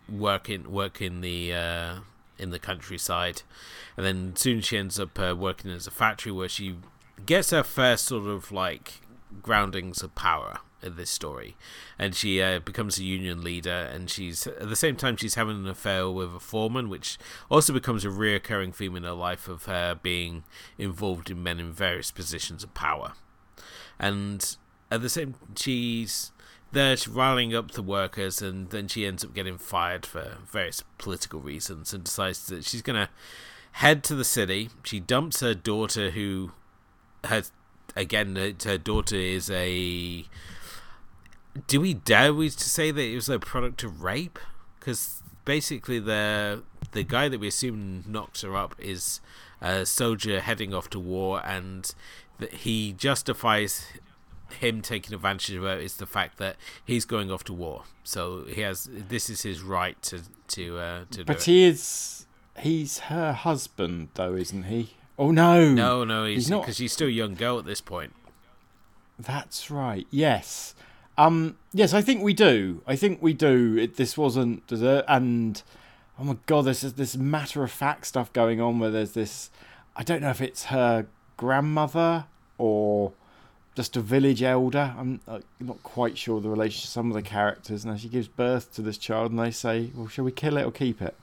[0.08, 1.94] work in work in the uh,
[2.38, 3.42] in the countryside,
[3.96, 6.76] and then soon she ends up uh, working as a factory where she
[7.26, 9.00] gets her first sort of like
[9.42, 11.56] groundings of power in this story,
[11.98, 13.88] and she uh, becomes a union leader.
[13.92, 17.18] And she's at the same time she's having an affair with a foreman, which
[17.50, 20.44] also becomes a reoccurring theme in her life of her being
[20.78, 23.12] involved in men in various positions of power.
[23.98, 24.56] And
[24.90, 26.32] at the same, she's
[26.72, 31.40] there rallying up the workers, and then she ends up getting fired for various political
[31.40, 33.10] reasons, and decides that she's gonna
[33.72, 34.70] head to the city.
[34.84, 36.52] She dumps her daughter, who
[37.24, 37.52] has
[37.96, 40.24] again her daughter is a
[41.66, 44.38] do we dare we to say that it was a product of rape?
[44.78, 49.20] Because basically, the the guy that we assume knocks her up is
[49.60, 51.94] a soldier heading off to war, and
[52.38, 53.86] that he justifies
[54.52, 57.84] him taking advantage of her is the fact that he's going off to war.
[58.02, 61.24] So he has this is his right to to uh, to.
[61.24, 62.26] But he is
[62.58, 64.94] he's her husband, though, isn't he?
[65.18, 67.80] Oh no, no, no, he's, he's not because she's still a young girl at this
[67.80, 68.14] point.
[69.18, 70.06] That's right.
[70.10, 70.74] Yes.
[71.20, 72.80] Um, yes, I think we do.
[72.86, 73.76] I think we do.
[73.76, 75.62] It, this wasn't dessert, and
[76.18, 79.50] oh my god, there's this matter of fact stuff going on where there's this.
[79.94, 81.06] I don't know if it's her
[81.36, 82.24] grandmother
[82.56, 83.12] or
[83.74, 84.94] just a village elder.
[84.96, 86.88] I'm uh, not quite sure the relationship.
[86.88, 90.08] Some of the characters now she gives birth to this child, and they say, "Well,
[90.08, 91.14] shall we kill it or keep it?"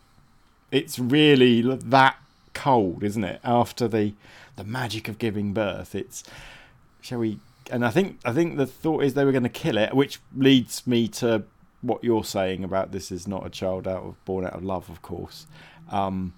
[0.71, 2.17] It's really that
[2.53, 3.41] cold, isn't it?
[3.43, 4.13] After the
[4.57, 6.23] the magic of giving birth, it's
[7.01, 7.39] shall we
[7.71, 10.19] and I think I think the thought is they were going to kill it, which
[10.35, 11.43] leads me to
[11.81, 14.89] what you're saying about this is not a child out of born out of love,
[14.89, 15.47] of course.
[15.91, 16.33] Um,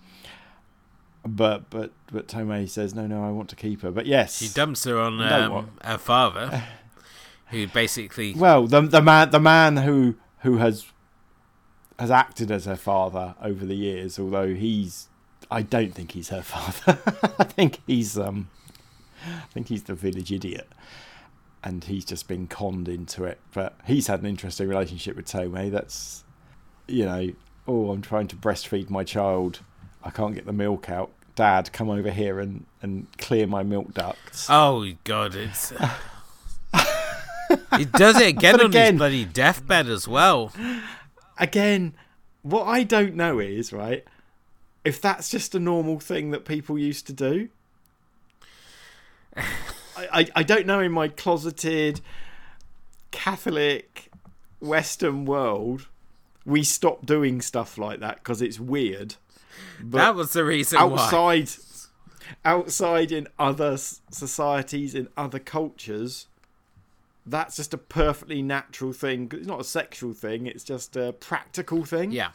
[1.26, 3.92] but but but Tomei says no, no, I want to keep her.
[3.92, 6.64] But yes, he dumps her on um, her father,
[7.48, 10.86] who basically well the the man the man who who has
[11.98, 15.10] has acted as her father over the years, although he's
[15.52, 17.00] I don't think he's her father.
[17.38, 18.50] I think he's um
[19.26, 20.70] I think he's the village idiot
[21.64, 23.40] and he's just been conned into it.
[23.54, 25.72] But he's had an interesting relationship with Tomei.
[25.72, 26.24] That's,
[26.88, 27.32] you know,
[27.68, 29.60] oh, I'm trying to breastfeed my child.
[30.04, 31.12] I can't get the milk out.
[31.36, 34.48] Dad, come over here and, and clear my milk ducts.
[34.50, 35.70] Oh, God, it's.
[37.78, 40.52] he does it again on again, his bloody deathbed as well.
[41.38, 41.94] Again,
[42.42, 44.04] what I don't know is, right,
[44.84, 47.50] if that's just a normal thing that people used to do.
[50.12, 52.02] I, I don't know in my closeted
[53.12, 54.10] Catholic
[54.60, 55.88] Western world,
[56.46, 59.16] we stop doing stuff like that because it's weird.
[59.82, 62.52] But that was the reason outside, why.
[62.52, 66.28] outside in other societies, in other cultures,
[67.26, 69.30] that's just a perfectly natural thing.
[69.34, 72.12] It's not a sexual thing; it's just a practical thing.
[72.12, 72.32] Yeah.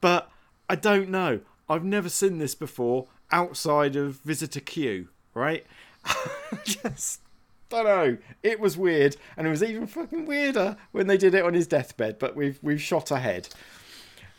[0.00, 0.30] But
[0.68, 1.40] I don't know.
[1.68, 5.64] I've never seen this before outside of Visitor Q, right?
[6.64, 7.20] just
[7.68, 8.16] don't know.
[8.42, 11.66] It was weird, and it was even fucking weirder when they did it on his
[11.66, 12.18] deathbed.
[12.18, 13.48] But we've we've shot ahead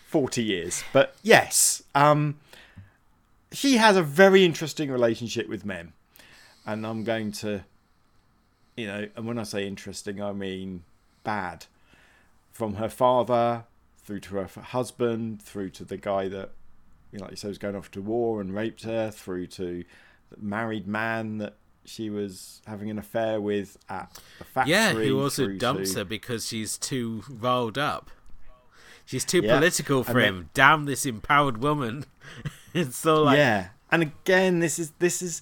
[0.07, 0.83] forty years.
[0.93, 2.39] But yes, um,
[3.51, 5.93] she has a very interesting relationship with men,
[6.65, 7.65] and I'm going to,
[8.77, 10.83] you know, and when I say interesting, I mean
[11.23, 11.65] bad.
[12.51, 13.65] From her father
[14.05, 16.51] through to her husband, through to the guy that,
[17.11, 19.83] you know, like you said, was going off to war and raped her, through to
[20.37, 21.55] married man that
[21.85, 24.73] she was having an affair with at the factory.
[24.73, 25.99] Yeah, who also dumps to...
[25.99, 28.11] her because she's too rolled up.
[29.05, 29.55] She's too yeah.
[29.55, 30.35] political for him.
[30.37, 30.49] Then...
[30.53, 32.05] Damn this empowered woman.
[32.73, 33.67] it's so like Yeah.
[33.91, 35.41] And again, this is this is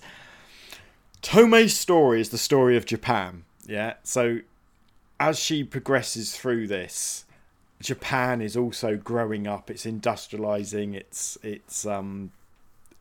[1.22, 3.46] Tomei's story is the story of Japan.
[3.66, 3.94] Yeah.
[4.04, 4.40] So
[5.20, 7.24] as she progresses through this,
[7.82, 9.72] Japan is also growing up.
[9.72, 10.94] It's industrializing.
[10.96, 12.32] It's it's um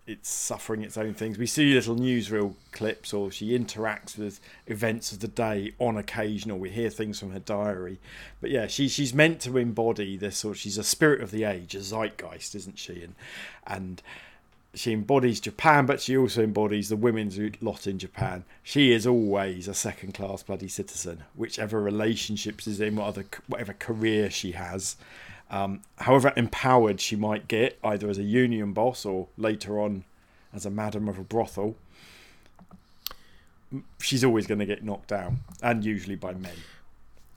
[0.07, 1.39] it's suffering its own things.
[1.39, 6.51] We see little newsreel clips, or she interacts with events of the day on occasion,
[6.51, 7.99] or we hear things from her diary.
[8.41, 10.57] But yeah, she she's meant to embody this, sort.
[10.57, 13.03] she's a spirit of the age, a zeitgeist, isn't she?
[13.03, 13.15] And
[13.67, 14.03] and
[14.75, 18.45] she embodies Japan, but she also embodies the women's lot in Japan.
[18.63, 24.31] She is always a second class bloody citizen, whichever relationships is in, whatever, whatever career
[24.31, 24.97] she has.
[25.53, 30.05] Um, however empowered she might get, either as a union boss or later on
[30.53, 31.77] as a madam of a brothel,
[34.01, 36.57] she's always going to get knocked down, and usually by men.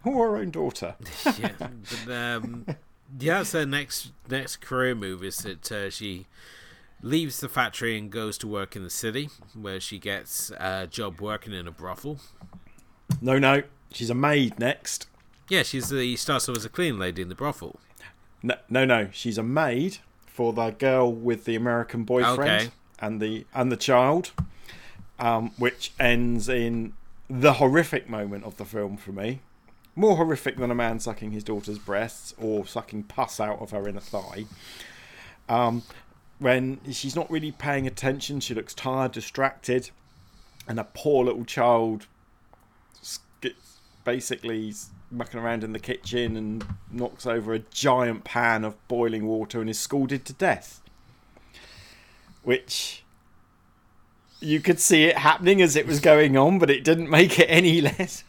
[0.05, 0.95] Or her own daughter.
[1.25, 1.51] yeah,
[2.05, 2.65] but, um,
[3.19, 6.25] yeah, so next next career move is that uh, she
[7.01, 11.19] leaves the factory and goes to work in the city, where she gets a job
[11.19, 12.19] working in a brothel.
[13.21, 15.07] No, no, she's a maid next.
[15.49, 17.79] Yeah, she's the starts off as a clean lady in the brothel.
[18.45, 22.69] No, no, no, she's a maid for the girl with the American boyfriend okay.
[22.99, 24.33] and the and the child,
[25.17, 26.93] um, which ends in
[27.27, 29.39] the horrific moment of the film for me.
[29.95, 33.87] More horrific than a man sucking his daughter's breasts or sucking pus out of her
[33.87, 34.45] inner thigh.
[35.49, 35.81] Um,
[36.37, 38.41] when she's not really paying attention.
[38.41, 39.89] She looks tired, distracted,
[40.67, 42.05] and a poor little child
[44.03, 44.71] basically
[45.15, 49.69] mucking around in the kitchen and knocks over a giant pan of boiling water and
[49.69, 50.81] is scalded to death.
[52.43, 53.03] Which
[54.39, 57.47] you could see it happening as it was going on, but it didn't make it
[57.49, 58.23] any less.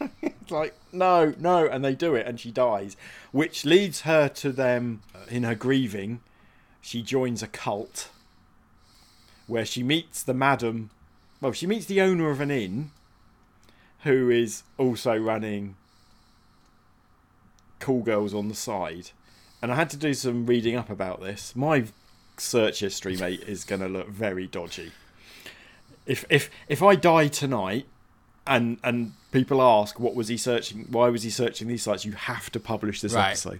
[0.49, 2.97] like, no, no, and they do it, and she dies,
[3.31, 6.21] which leads her to them uh, in her grieving
[6.87, 8.07] she joins a cult
[9.45, 10.89] where she meets the madam.
[11.41, 12.91] Well, she meets the owner of an inn
[14.03, 15.75] who is also running
[17.79, 19.11] Call Girls on the side.
[19.61, 21.55] And I had to do some reading up about this.
[21.55, 21.85] My
[22.37, 24.91] search history, mate, is going to look very dodgy.
[26.05, 27.85] If if if I die tonight,
[28.45, 32.13] and and people ask what was he searching, why was he searching these sites, you
[32.13, 33.29] have to publish this right.
[33.29, 33.59] episode.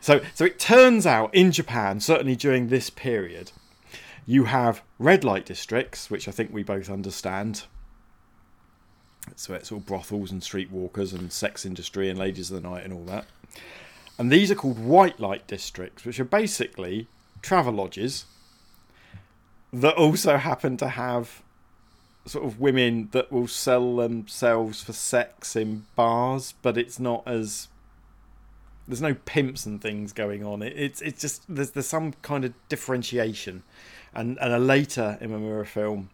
[0.00, 3.52] So, so it turns out in Japan, certainly during this period,
[4.26, 7.64] you have red light districts, which I think we both understand.
[9.36, 12.92] So it's all brothels and streetwalkers and sex industry and ladies of the night and
[12.92, 13.26] all that.
[14.18, 17.08] And these are called white light districts, which are basically
[17.40, 18.26] travel lodges
[19.72, 21.42] that also happen to have
[22.26, 27.68] sort of women that will sell themselves for sex in bars, but it's not as
[28.86, 30.62] there's no pimps and things going on.
[30.62, 33.62] It, it's it's just there's there's some kind of differentiation,
[34.14, 36.10] and and a later Imamura film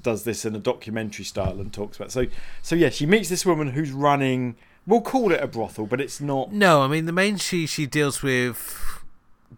[0.00, 2.26] does this in a documentary style and talks about so
[2.62, 6.20] so yeah she meets this woman who's running we'll call it a brothel but it's
[6.20, 9.00] not no i mean the main she she deals with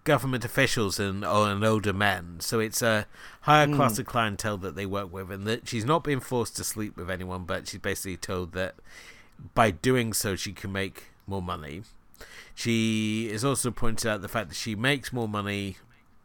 [0.02, 3.06] government officials and, and older men so it's a
[3.42, 3.76] higher mm.
[3.76, 6.96] class of clientele that they work with and that she's not being forced to sleep
[6.96, 8.74] with anyone but she's basically told that
[9.54, 11.82] by doing so she can make more money.
[12.54, 15.76] She is also pointed out the fact that she makes more money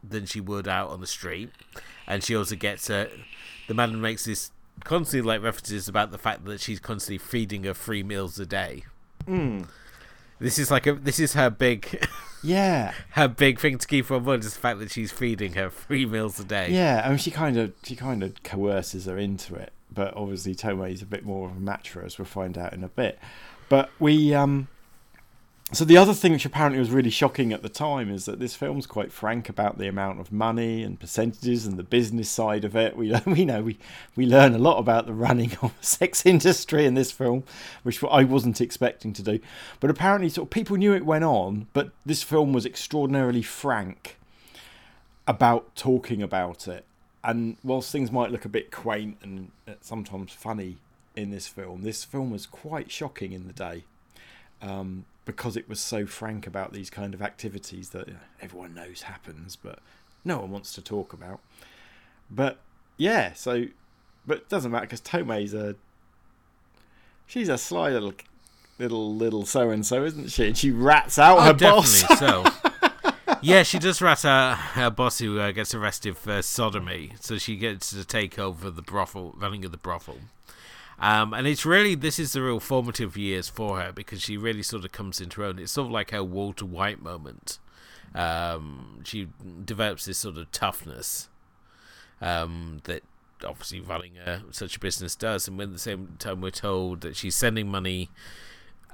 [0.07, 1.49] than she would out on the street,
[2.07, 3.09] and she also gets a.
[3.69, 4.49] The man makes this
[4.83, 8.83] constantly like references about the fact that she's constantly feeding her three meals a day.
[9.27, 9.67] Mm.
[10.39, 12.03] This is like a this is her big
[12.41, 15.69] yeah her big thing to keep on board is the fact that she's feeding her
[15.69, 16.71] three meals a day.
[16.71, 20.55] Yeah, I mean she kind of she kind of coerces her into it, but obviously
[20.55, 22.17] Tomei's a bit more of a match for us.
[22.17, 23.19] We'll find out in a bit.
[23.67, 24.67] But we um
[25.71, 28.55] so the other thing which apparently was really shocking at the time is that this
[28.55, 32.75] film's quite frank about the amount of money and percentages and the business side of
[32.75, 32.97] it.
[32.97, 33.77] We we know we
[34.15, 37.43] we learn a lot about the running of the sex industry in this film,
[37.83, 39.39] which I wasn't expecting to do.
[39.79, 44.17] But apparently, sort of people knew it went on, but this film was extraordinarily frank
[45.27, 46.83] about talking about it.
[47.23, 49.51] And whilst things might look a bit quaint and
[49.81, 50.77] sometimes funny
[51.15, 53.83] in this film, this film was quite shocking in the day.
[54.61, 58.07] Um, because it was so frank about these kind of activities that
[58.41, 59.79] everyone knows happens, but
[60.25, 61.39] no one wants to talk about.
[62.31, 62.57] But
[62.97, 63.65] yeah, so
[64.25, 65.75] but it doesn't matter because Tomei's a
[67.27, 68.13] she's a sly little
[68.79, 70.47] little little so and so, isn't she?
[70.47, 72.03] And she rats out oh, her boss.
[72.17, 72.43] so.
[73.41, 77.55] yeah, she does rat out her boss who uh, gets arrested for sodomy, so she
[77.55, 80.17] gets to take over the brothel, running of the brothel.
[80.99, 84.63] Um, and it's really this is the real formative years for her because she really
[84.63, 85.59] sort of comes into her own.
[85.59, 87.59] It's sort of like her Walter White moment.
[88.13, 89.27] Um, she
[89.63, 91.29] develops this sort of toughness
[92.21, 93.03] um, that
[93.45, 95.47] obviously running a, such a business does.
[95.47, 98.09] And when at the same time we're told that she's sending money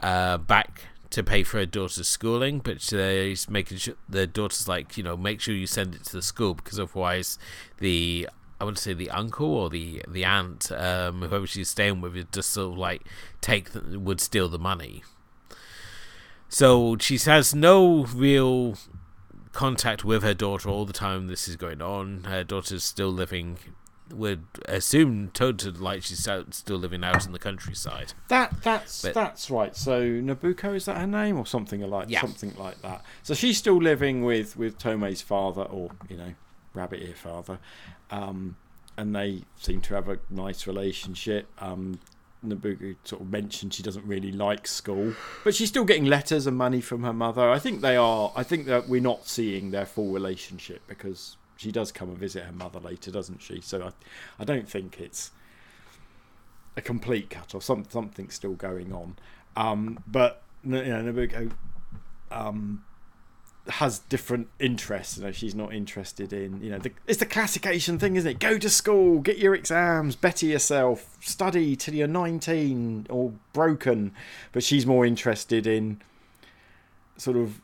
[0.01, 4.97] uh, back to pay for her daughter's schooling, but she's making sure the daughter's like,
[4.97, 7.39] you know, make sure you send it to the school because otherwise,
[7.80, 8.28] the
[8.60, 12.14] I want to say the uncle or the the aunt, um, whoever she's staying with,
[12.16, 13.01] would just sort of like
[13.41, 15.03] take the, would steal the money.
[16.49, 18.76] So she has no real
[19.51, 22.24] contact with her daughter all the time this is going on.
[22.26, 23.58] Her daughter's still living
[24.12, 28.14] would assume total like she's out, still living out in the countryside.
[28.28, 29.76] That that's But- that's right.
[29.76, 32.22] So Nobuko is that her name or something like Yeah.
[32.22, 33.03] something like that.
[33.24, 36.36] So she's still living with with Tomei's father or you know
[36.76, 37.58] rabbit ear father,
[38.12, 38.56] um,
[38.97, 41.47] and they seem to have a nice relationship.
[41.60, 41.99] Um,
[42.45, 46.58] Nobuko sort of mentioned she doesn't really like school, but she's still getting letters and
[46.58, 47.49] money from her mother.
[47.49, 48.32] I think they are.
[48.36, 52.43] I think that we're not seeing their full relationship because she does come and visit
[52.43, 53.62] her mother later, doesn't she?
[53.62, 53.91] So I,
[54.39, 55.32] I don't think it's
[56.78, 57.64] a complete cut off.
[57.64, 59.16] Some something's still going on,
[59.56, 61.49] um, but you know,
[62.32, 62.84] um,
[63.68, 65.18] has different interests.
[65.18, 68.30] You know, she's not interested in you know the, it's the classic Asian thing, isn't
[68.30, 68.39] it?
[68.39, 74.11] Go to school, get your exams, better yourself, study till you're nineteen or broken.
[74.51, 76.01] But she's more interested in
[77.18, 77.61] sort of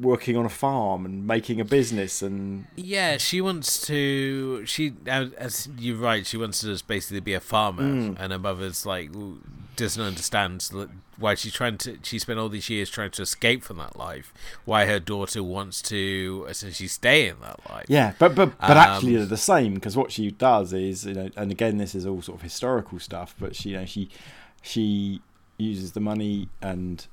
[0.00, 4.64] working on a farm and making a business and Yeah, she wants to.
[4.66, 8.16] She, as you're right, she wants to just basically be a farmer, Mm.
[8.18, 9.10] and her mother's like
[9.76, 10.64] doesn't understand
[11.18, 11.98] why she's trying to.
[12.02, 14.32] She spent all these years trying to escape from that life.
[14.64, 17.86] Why her daughter wants to essentially stay in that life.
[17.88, 21.14] Yeah, but but but Um, actually they're the same because what she does is you
[21.14, 24.08] know, and again this is all sort of historical stuff, but she you know she
[24.62, 25.20] she
[25.58, 27.06] uses the money and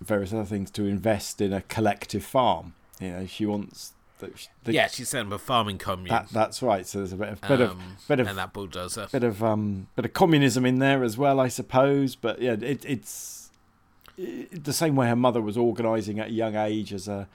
[0.00, 2.74] various other things to invest in a collective farm.
[3.00, 4.30] You know, she wants the,
[4.64, 6.08] the, yeah, she's set up a farming commune.
[6.08, 6.86] that that's right.
[6.86, 9.08] So there's a bit of bit of um, bit of and that bulldozer.
[9.10, 12.16] bit of um bit of communism in there as well, I suppose.
[12.16, 13.50] But yeah, it, it's
[14.16, 17.28] it, the same way her mother was organising at a young age as a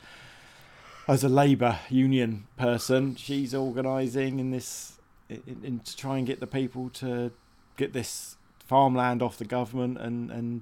[1.07, 3.15] as a labour union person.
[3.15, 4.93] She's organising in this
[5.29, 7.31] in, in to try and get the people to
[7.77, 10.61] get this farmland off the government and and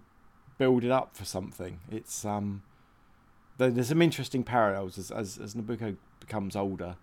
[0.58, 1.80] build it up for something.
[1.92, 2.64] It's um
[3.58, 6.96] there's some interesting parallels as as, as Nobuko becomes older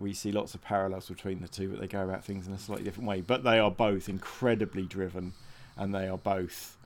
[0.00, 2.58] we see lots of parallels between the two, but they go about things in a
[2.58, 3.20] slightly different way.
[3.20, 5.34] But they are both incredibly driven,
[5.76, 6.78] and they are both,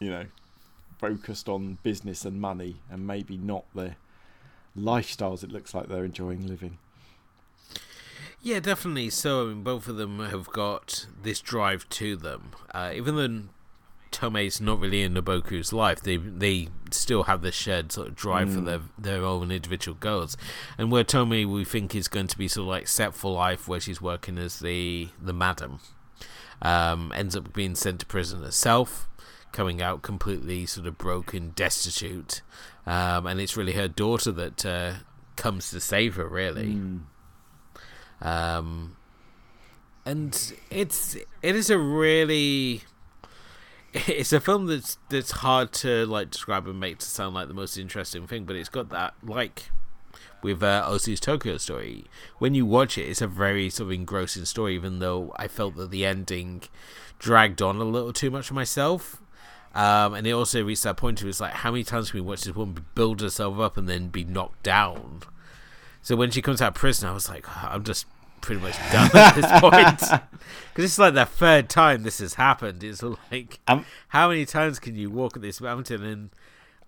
[0.00, 0.24] you know,
[0.98, 3.94] focused on business and money, and maybe not the
[4.76, 6.78] lifestyles it looks like they're enjoying living.
[8.44, 9.10] Yeah, definitely.
[9.10, 12.50] So I mean, both of them have got this drive to them.
[12.74, 13.42] Uh, even though
[14.10, 18.52] Tomei's not really in Nobuko's life, they they still have this shared sort of drive
[18.52, 18.64] for Mm.
[18.66, 20.36] their their own individual goals.
[20.76, 23.68] And where Tomei we think is going to be sort of like set for life,
[23.68, 25.78] where she's working as the the madam,
[26.60, 29.08] um, ends up being sent to prison herself,
[29.52, 32.42] coming out completely sort of broken, destitute,
[32.86, 34.92] um, and it's really her daughter that uh,
[35.36, 36.26] comes to save her.
[36.28, 36.74] Really.
[36.74, 37.00] Mm.
[38.22, 38.96] Um,
[40.04, 42.82] and it's it is a really
[43.92, 47.54] it's a film that's that's hard to like describe and make to sound like the
[47.54, 49.70] most interesting thing, but it's got that like
[50.42, 52.04] with uh, Tokyo Story.
[52.38, 55.76] When you watch it, it's a very sort of engrossing story, even though I felt
[55.76, 56.62] that the ending
[57.18, 59.22] dragged on a little too much for myself.
[59.74, 62.26] Um, and it also reached that point where it's like, how many times can we
[62.28, 65.22] watch this woman build herself up and then be knocked down?
[66.02, 68.06] So when she comes out of prison, I was like, I'm just
[68.40, 70.22] pretty much done at this point.
[70.74, 72.82] Because it's like the third time this has happened.
[72.82, 76.02] It's like, Um, how many times can you walk at this mountain?
[76.02, 76.30] And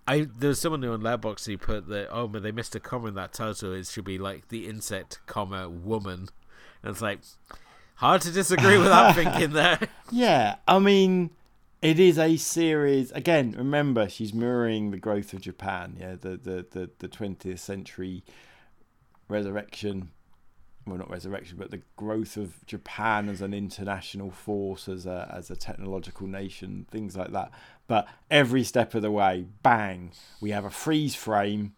[0.08, 2.80] I there was someone who on Letterboxd who put that, oh, but they missed a
[2.80, 3.72] comma in that title.
[3.74, 6.28] It should be like the insect, comma, woman.
[6.82, 7.20] And it's like,
[7.96, 9.78] hard to disagree with that thinking there.
[10.10, 11.30] Yeah, I mean,
[11.82, 13.12] it is a series.
[13.12, 15.96] Again, remember, she's mirroring the growth of Japan.
[16.00, 18.24] Yeah, the the the the twentieth century
[19.28, 20.10] resurrection.
[20.86, 25.50] Well, not resurrection, but the growth of Japan as an international force, as a as
[25.50, 27.50] a technological nation, things like that.
[27.86, 31.74] But every step of the way, bang, we have a freeze frame.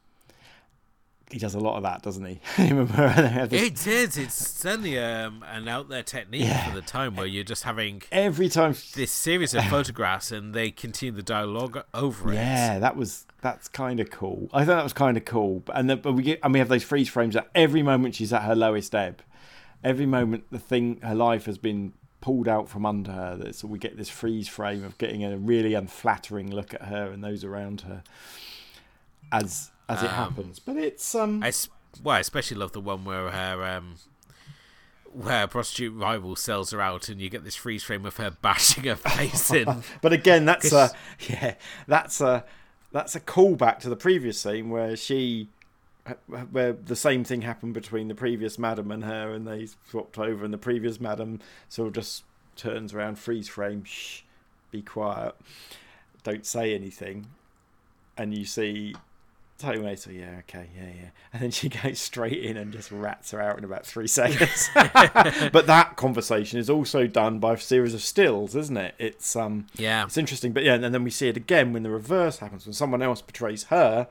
[1.30, 2.40] He does a lot of that, doesn't he?
[2.58, 4.16] remember, they have this- It is.
[4.16, 6.68] It's certainly um, an out there technique Yeah.
[6.68, 10.70] for the time where you're just having every time this series of photographs and they
[10.70, 12.36] continue the dialogue over it.
[12.36, 14.48] Yeah, that was that's kind of cool.
[14.52, 15.60] I thought that was kind of cool.
[15.60, 18.14] But- And then, but we get and we have those freeze frames at every moment
[18.14, 19.20] she's at her lowest ebb.
[19.82, 23.36] Every moment the thing her life has been pulled out from under her.
[23.36, 27.10] That so we get this freeze frame of getting a really unflattering look at her
[27.10, 28.04] and those around her
[29.32, 30.58] as as it Um, happens.
[30.58, 31.52] But it's um I
[32.02, 33.94] well, I especially love the one where her um,
[35.12, 38.30] where a prostitute rival sells her out, and you get this freeze frame of her
[38.42, 39.82] bashing her face in.
[40.02, 40.90] But again, that's a
[41.28, 41.54] yeah,
[41.86, 42.44] that's a
[42.92, 45.48] that's a callback to the previous scene where she
[46.52, 50.44] where the same thing happened between the previous madam and her, and they swapped over,
[50.44, 52.22] and the previous madam sort of just
[52.54, 54.22] turns around, freeze frame, shh,
[54.70, 55.34] be quiet,
[56.22, 57.26] don't say anything,
[58.16, 58.94] and you see.
[59.58, 61.08] Tomato, yeah, okay, yeah, yeah.
[61.32, 64.68] And then she goes straight in and just rats her out in about three seconds.
[64.74, 68.94] but that conversation is also done by a series of stills, isn't it?
[68.98, 70.04] It's um Yeah.
[70.04, 72.72] it's interesting, but yeah, and then we see it again when the reverse happens when
[72.72, 74.08] someone else betrays her.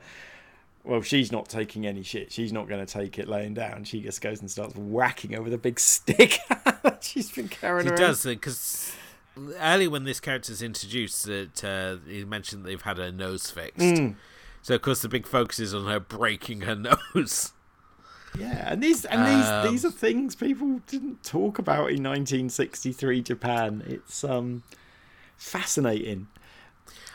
[0.84, 2.30] Well, she's not taking any shit.
[2.30, 3.82] She's not going to take it laying down.
[3.82, 6.38] She just goes and starts whacking her with a big stick.
[6.84, 7.98] that she's been carrying She around.
[8.00, 8.92] does because
[9.60, 13.78] early when this character's introduced, that uh, he mentioned they've had her nose fixed.
[13.80, 14.14] Mm.
[14.66, 16.74] So of course the big focus is on her breaking her
[17.14, 17.52] nose.
[18.36, 23.22] Yeah, and these and Um, these these are things people didn't talk about in 1963
[23.22, 23.84] Japan.
[23.86, 24.64] It's um
[25.36, 26.26] fascinating.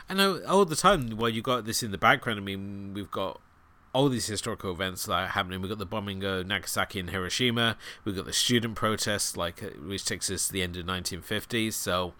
[0.08, 2.40] I know all the time while you got this in the background.
[2.40, 3.38] I mean, we've got
[3.92, 5.60] all these historical events that are happening.
[5.60, 7.76] We've got the bombing of Nagasaki and Hiroshima.
[8.06, 11.74] We've got the student protests, like uh, which takes us to the end of 1950s.
[11.74, 12.14] So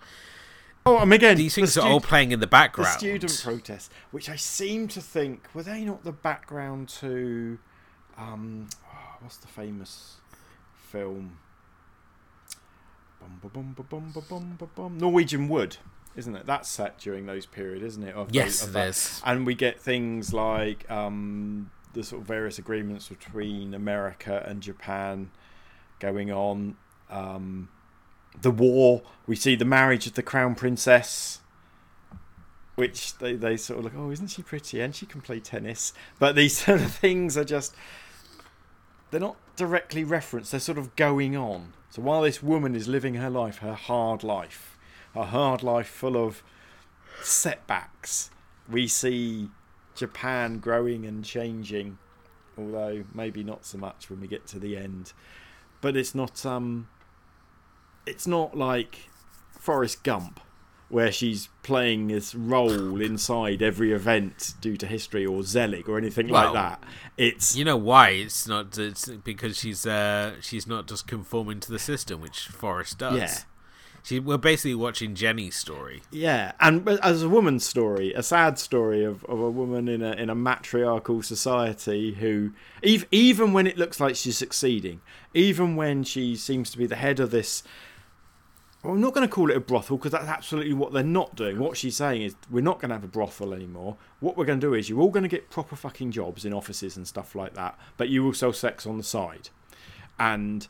[0.85, 2.99] Oh, and again, these the things are all playing in the the background.
[2.99, 7.59] student protests, which I seem to think were they not the background to,
[8.19, 10.17] um, oh, what's the famous
[10.75, 11.39] film?
[13.21, 14.99] Bum, bum, bum, ba, bum, bum.
[14.99, 15.77] Norwegian Wood,
[16.17, 16.47] isn't it?
[16.47, 18.15] That's set during those period, isn't it?
[18.17, 19.23] Of yes, those- of it is.
[19.25, 25.31] and we get things like um, the sort of various agreements between America and Japan
[26.01, 26.77] going on.
[27.09, 27.69] Um,
[28.41, 29.03] the war.
[29.27, 31.41] We see the marriage of the crown princess,
[32.75, 34.81] which they, they sort of look, oh, isn't she pretty?
[34.81, 35.93] And she can play tennis.
[36.19, 37.75] But these sort of things are just,
[39.11, 40.51] they're not directly referenced.
[40.51, 41.73] They're sort of going on.
[41.91, 44.79] So while this woman is living her life, her hard life,
[45.15, 46.43] a hard life full of
[47.21, 48.31] setbacks,
[48.69, 49.51] we see
[49.95, 51.99] Japan growing and changing,
[52.57, 55.13] although maybe not so much when we get to the end.
[55.81, 56.89] But it's not um
[58.07, 59.11] it's not like
[59.59, 60.41] Forrest Gump
[60.93, 66.29] where she's playing this role inside every event due to history or Zelig or anything
[66.29, 66.85] Well, like that.
[67.17, 68.11] It's You know why?
[68.11, 68.77] It's not.
[68.77, 73.17] It's because she's uh, she's not just conforming to the system, which Forrest does.
[73.17, 73.35] Yeah.
[74.05, 76.03] She, we're basically watching Jenny's story.
[76.11, 80.13] Yeah, and as a woman's story, a sad story of, of a woman in a
[80.13, 85.01] in a matriarchal society who, even even when it looks like she's succeeding,
[85.33, 87.63] even when she seems to be the head of this.
[88.83, 91.37] Well, I'm not going to call it a brothel because that's absolutely what they're not
[91.37, 91.61] doing.
[91.61, 93.97] What she's saying is, we're not going to have a brothel anymore.
[94.19, 96.53] What we're going to do is, you're all going to get proper fucking jobs in
[96.53, 99.51] offices and stuff like that, but you will sell sex on the side.
[100.19, 100.67] And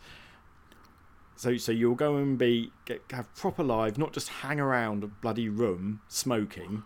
[1.36, 5.06] so, so you'll go and be get, have proper live, not just hang around a
[5.06, 6.82] bloody room smoking,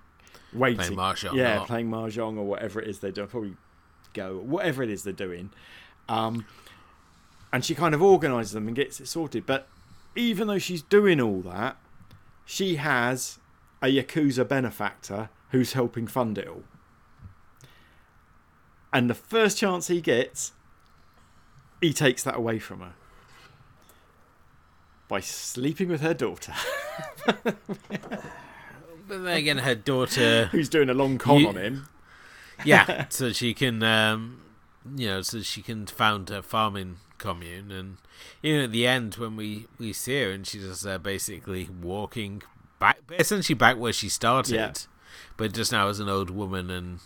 [0.53, 3.29] waiting, Playing mahjong yeah, playing mahjong or whatever it is they're doing.
[3.29, 3.57] Probably
[4.15, 5.51] go whatever it is they're doing.
[6.09, 6.47] Um,
[7.53, 9.45] and she kind of organises them and gets it sorted.
[9.45, 9.69] But
[10.17, 11.77] even though she's doing all that,
[12.45, 13.39] she has
[13.83, 16.65] a yakuza benefactor who's helping fund it all.
[18.93, 20.53] And the first chance he gets,
[21.81, 22.95] he takes that away from her
[25.09, 26.53] by sleeping with her daughter,
[29.09, 31.87] But then again, her daughter, who's doing a long con You- on him.
[32.65, 34.41] yeah, so she can, um,
[34.97, 37.97] you know, so she can found her farming commune, and
[38.43, 41.69] you know, at the end when we we see her, and she's just uh, basically
[41.83, 42.43] walking
[42.79, 44.73] back, essentially back where she started, Yeah.
[45.37, 47.01] but just now as an old woman and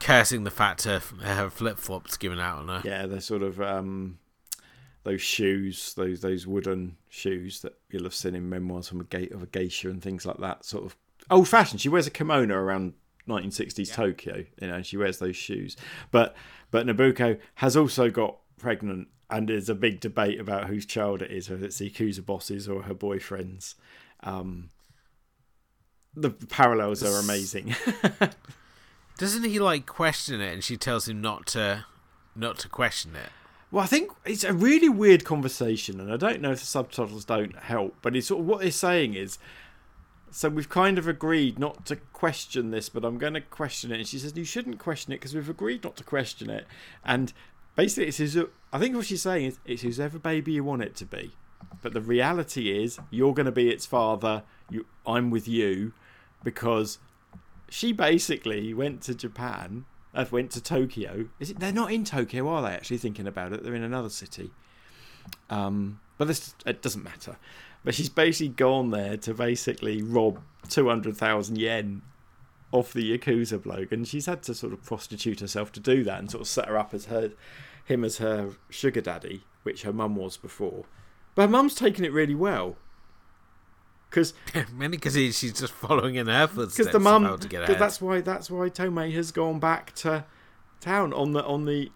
[0.00, 2.82] cursing the fact her her flip flops given out on her.
[2.84, 4.18] Yeah, they're sort of um,
[5.04, 9.32] those shoes, those those wooden shoes that you'll have seen in memoirs from a gate
[9.32, 10.64] of a geisha and things like that.
[10.64, 10.96] Sort of
[11.30, 11.80] old fashioned.
[11.80, 12.94] She wears a kimono around
[13.28, 15.76] 1960s Tokyo, you know, and she wears those shoes.
[16.10, 16.34] But
[16.70, 21.30] but Nobuko has also got pregnant, and there's a big debate about whose child it
[21.30, 23.74] is, whether it's the Yakuza bosses or her boyfriends.
[24.22, 24.70] Um,
[26.14, 27.74] the parallels are amazing.
[29.18, 31.86] Doesn't he like question it, and she tells him not to
[32.36, 33.30] not to question it?
[33.70, 37.24] Well, I think it's a really weird conversation, and I don't know if the subtitles
[37.24, 39.38] don't help, but it's sort of what they're saying is.
[40.30, 43.98] So we've kind of agreed not to question this, but I'm going to question it.
[43.98, 46.66] And she says you shouldn't question it because we've agreed not to question it.
[47.04, 47.32] And
[47.76, 48.36] basically, it's who's,
[48.72, 51.32] I think what she's saying is it's whoever baby you want it to be.
[51.82, 54.42] But the reality is you're going to be its father.
[54.70, 55.92] You, I'm with you,
[56.44, 56.98] because
[57.68, 59.84] she basically went to Japan.
[60.14, 61.28] Uh, went to Tokyo.
[61.38, 61.60] Is it?
[61.60, 62.70] They're not in Tokyo, are they?
[62.70, 64.50] Actually, thinking about it, they're in another city.
[65.50, 67.36] Um, but this it doesn't matter.
[67.84, 72.02] But she's basically gone there to basically rob two hundred thousand yen
[72.70, 76.18] off the yakuza bloke, and she's had to sort of prostitute herself to do that,
[76.18, 77.32] and sort of set her up as her
[77.84, 80.84] him as her sugar daddy, which her mum was before.
[81.34, 82.76] But her mum's taken it really well.
[84.10, 84.34] Because
[84.72, 86.76] mainly because she's just following in her footsteps.
[86.76, 87.80] because the mum, about to get cause ahead.
[87.80, 90.24] that's why that's why Tomei has gone back to
[90.80, 91.90] town on the on the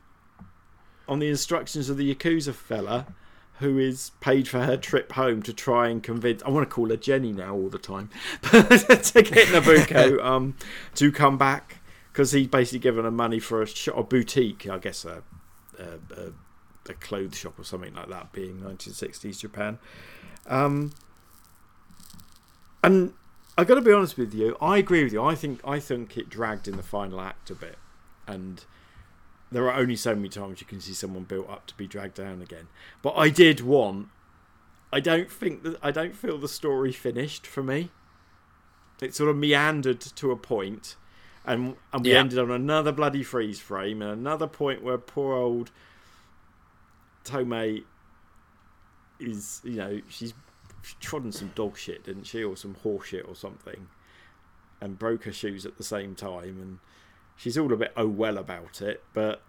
[1.09, 3.07] on the instructions of the yakuza fella,
[3.62, 6.43] who is paid for her trip home to try and convince.
[6.43, 8.10] I want to call her Jenny now all the time
[8.43, 10.56] to get Nobuko um
[10.97, 11.78] to come back
[12.12, 15.22] because he's basically given her money for a shop, a boutique, I guess a
[15.78, 16.32] a, a
[16.89, 19.78] a clothes shop or something like that, being 1960s Japan.
[20.47, 20.93] Um,
[22.82, 23.12] and
[23.56, 24.56] I've got to be honest with you.
[24.60, 25.22] I agree with you.
[25.22, 27.78] I think I think it dragged in the final act a bit,
[28.26, 28.64] and
[29.53, 32.15] there are only so many times you can see someone built up to be dragged
[32.15, 32.69] down again.
[33.03, 34.09] But I did want.
[34.93, 37.91] I don't think that I don't feel the story finished for me.
[39.01, 40.97] It sort of meandered to a point,
[41.45, 42.20] and and we Yeah.
[42.20, 45.70] ended on another bloody freeze frame and another point where poor old
[47.24, 47.85] Tomei
[49.20, 50.35] is you know she's
[51.01, 53.89] trodden some dog shit, didn't she, or some horse shit or something,
[54.81, 56.79] and broke her shoes at the same time, and
[57.43, 59.43] she's all a bit oh well about it, but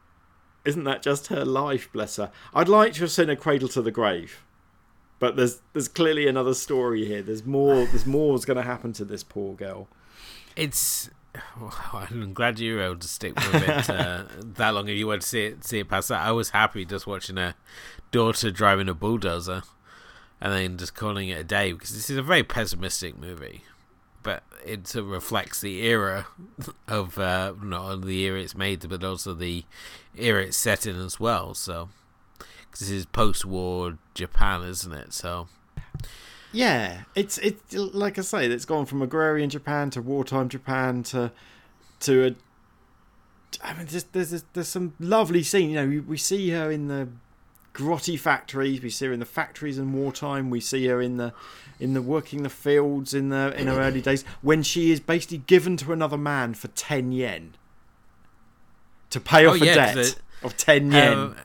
[0.66, 2.32] isn't that just her life, bless her?
[2.54, 4.44] I'd like to have seen her cradle to the grave,
[5.20, 7.22] but there's there's clearly another story here.
[7.22, 7.86] There's more.
[7.86, 9.88] There's more's going to happen to this poor girl.
[10.56, 11.12] It's.
[11.60, 14.88] well, I'm glad you were able to stick with it uh, that long.
[14.88, 17.38] If you went to see it, see it past that, I was happy just watching
[17.38, 17.56] a
[18.12, 19.62] daughter driving a bulldozer,
[20.42, 23.64] and then just calling it a day because this is a very pessimistic movie,
[24.24, 26.26] but it sort of reflects the era
[26.88, 29.66] of uh, not only the era it's made, but also the
[30.18, 31.54] era it's set in as well.
[31.54, 31.90] So,
[32.38, 35.14] because this is post-war Japan, isn't it?
[35.14, 35.48] So,
[36.52, 41.32] Yeah, it's it's like I say, it's gone from agrarian Japan to wartime Japan to
[42.02, 42.36] to a.
[43.64, 45.72] I mean, there's there's there's some lovely scenes.
[45.72, 47.10] You know, we, we see her in the
[47.74, 48.82] grotty factories.
[48.82, 50.50] We see her in the factories in wartime.
[50.50, 51.34] We see her in the
[51.80, 55.40] in the working the fields in the in her early days when she is basically
[55.40, 57.56] given to another man for ten yen
[59.10, 61.14] to pay Oh, off a yeah, 'cause debt it- of ten yen.
[61.18, 61.36] Um,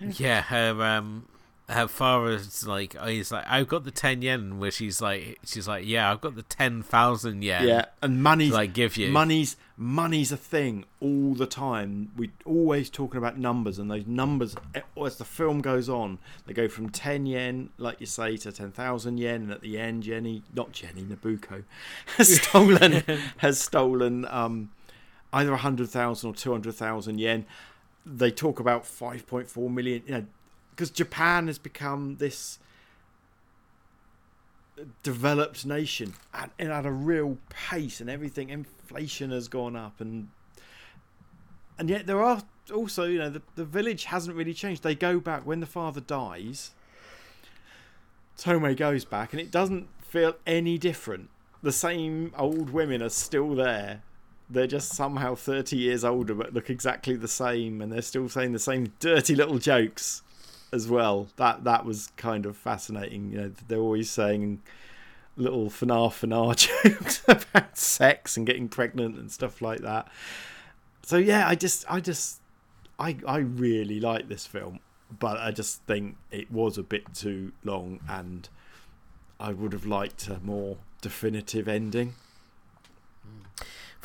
[0.00, 1.26] yeah, her um,
[1.68, 5.66] her father's like, oh, he's like, I've got the ten yen, where she's like, she's
[5.66, 7.66] like, yeah, I've got the ten thousand yen.
[7.66, 9.10] Yeah, and money's to, like give you.
[9.10, 12.12] money's money's a thing all the time.
[12.16, 16.52] We always talking about numbers, and those numbers eh, as the film goes on, they
[16.52, 20.04] go from ten yen, like you say, to ten thousand yen, and at the end,
[20.04, 21.64] Jenny, not Jenny, Nobuko,
[22.16, 23.02] has stolen
[23.38, 24.70] has stolen um,
[25.32, 27.44] either a hundred thousand or two hundred thousand yen.
[28.08, 30.26] They talk about five point four million, you know,
[30.76, 32.58] because Japan has become this
[35.02, 40.28] developed nation at, and at a real pace and everything inflation has gone up and
[41.78, 42.42] and yet there are
[42.74, 44.82] also you know the, the village hasn't really changed.
[44.82, 46.72] They go back when the father dies
[48.38, 51.30] Tomei goes back and it doesn't feel any different.
[51.62, 54.02] The same old women are still there.
[54.48, 58.52] They're just somehow 30 years older but look exactly the same and they're still saying
[58.52, 60.22] the same dirty little jokes
[60.76, 61.26] as well.
[61.36, 63.32] That that was kind of fascinating.
[63.32, 64.62] You know, they're always saying
[65.36, 66.54] little fanar fanar
[66.84, 70.08] jokes about sex and getting pregnant and stuff like that.
[71.02, 72.40] So yeah, I just I just
[72.98, 74.78] I I really like this film,
[75.18, 78.48] but I just think it was a bit too long and
[79.40, 82.14] I would have liked a more definitive ending.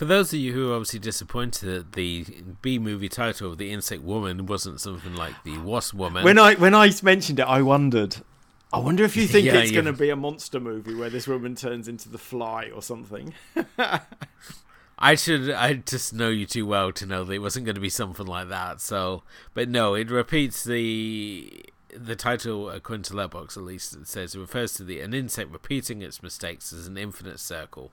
[0.02, 2.26] For those of you who are obviously disappointed that the
[2.64, 6.56] B movie title of the Insect Woman wasn't something like the Wasp Woman, When I
[6.56, 8.16] when I mentioned it, I wondered.
[8.74, 9.76] I wonder if you think Yeah, it's yeah.
[9.76, 13.36] going to be a monster movie where this woman turns into the fly or something.
[14.98, 17.80] I should I just know you too well to know that it wasn't going to
[17.80, 18.82] be something like that.
[18.82, 19.22] So,
[19.54, 21.64] but no, it repeats the
[21.96, 23.96] the title according to Letterboxd at least.
[23.96, 27.92] It says it refers to the an insect repeating its mistakes as an infinite circle.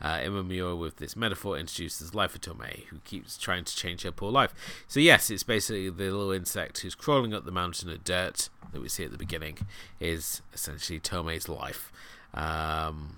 [0.00, 4.12] Uh, Imamura with this metaphor introduces life of Tomei, who keeps trying to change her
[4.12, 4.54] poor life.
[4.86, 8.80] So yes, it's basically the little insect who's crawling up the mountain of dirt that
[8.80, 9.58] we see at the beginning
[9.98, 11.92] is essentially Tomei's life.
[12.32, 13.16] Um,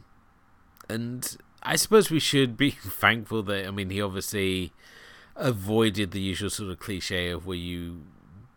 [0.88, 4.72] and I suppose we should be thankful that I mean he obviously
[5.36, 8.02] avoided the usual sort of cliche of where you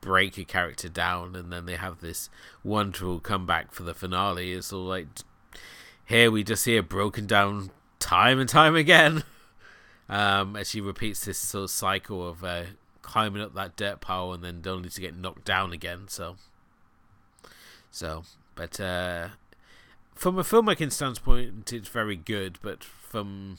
[0.01, 2.29] break a character down and then they have this
[2.63, 4.53] wonderful comeback for the finale.
[4.53, 5.07] It's all like
[6.05, 7.71] here we just see her broken down
[8.05, 9.23] time and time again.
[10.07, 12.65] Um, as she repeats this sort of cycle of uh,
[13.01, 16.03] climbing up that dirt pile and then only to get knocked down again.
[16.07, 16.35] So
[17.89, 18.23] So,
[18.53, 19.29] but uh,
[20.13, 22.59] from a filmmaking standpoint, it's very good.
[22.61, 23.57] But from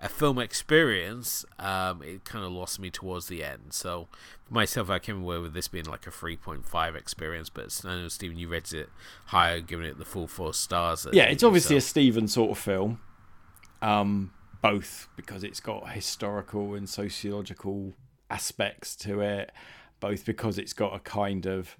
[0.00, 3.68] a film experience, um, it kind of lost me towards the end.
[3.70, 4.08] So
[4.48, 7.48] for myself, I came away with this being like a 3.5 experience.
[7.48, 8.88] But I know, Stephen, you rated it
[9.26, 11.06] higher, giving it the full four stars.
[11.12, 11.78] Yeah, it's obviously so.
[11.78, 12.98] a Stephen sort of film.
[13.82, 14.32] Um,
[14.62, 17.92] both because it's got historical and sociological
[18.30, 19.52] aspects to it,
[20.00, 21.76] both because it's got a kind of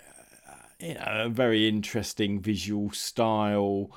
[0.00, 3.90] uh, you know a very interesting visual style,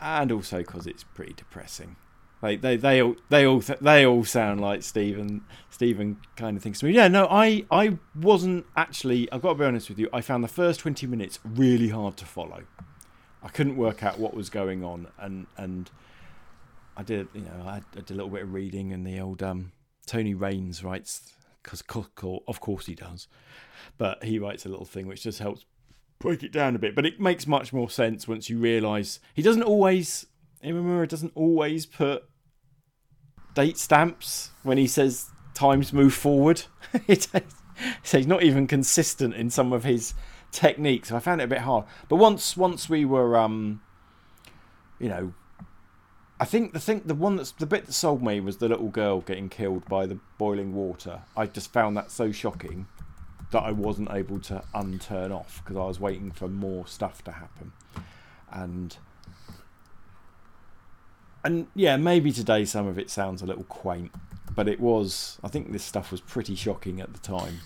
[0.00, 1.96] and also because it's pretty depressing.
[2.42, 6.80] Like they they all they all they all sound like Stephen Stephen kind of things
[6.80, 6.92] to me.
[6.92, 9.30] Yeah, no, I I wasn't actually.
[9.30, 10.08] I've got to be honest with you.
[10.12, 12.64] I found the first twenty minutes really hard to follow.
[13.42, 15.90] I couldn't work out what was going on, and and
[16.96, 19.72] I did you know I, did a little bit of reading, and the old um,
[20.06, 21.82] Tony Rayns writes because
[22.48, 23.28] of course he does,
[23.98, 25.64] but he writes a little thing which just helps
[26.18, 26.94] break it down a bit.
[26.94, 30.26] But it makes much more sense once you realise he doesn't always.
[30.62, 32.24] Imamura doesn't always put
[33.54, 36.64] date stamps when he says times move forward.
[38.02, 40.12] so he's not even consistent in some of his
[40.52, 41.12] techniques.
[41.12, 41.84] I found it a bit hard.
[42.08, 43.80] But once once we were um
[44.98, 45.32] you know
[46.38, 48.88] I think the thing the one that's the bit that sold me was the little
[48.88, 51.22] girl getting killed by the boiling water.
[51.36, 52.86] I just found that so shocking
[53.50, 57.32] that I wasn't able to unturn off because I was waiting for more stuff to
[57.32, 57.72] happen.
[58.50, 58.96] And
[61.44, 64.12] and yeah, maybe today some of it sounds a little quaint,
[64.54, 65.38] but it was.
[65.42, 67.60] I think this stuff was pretty shocking at the time,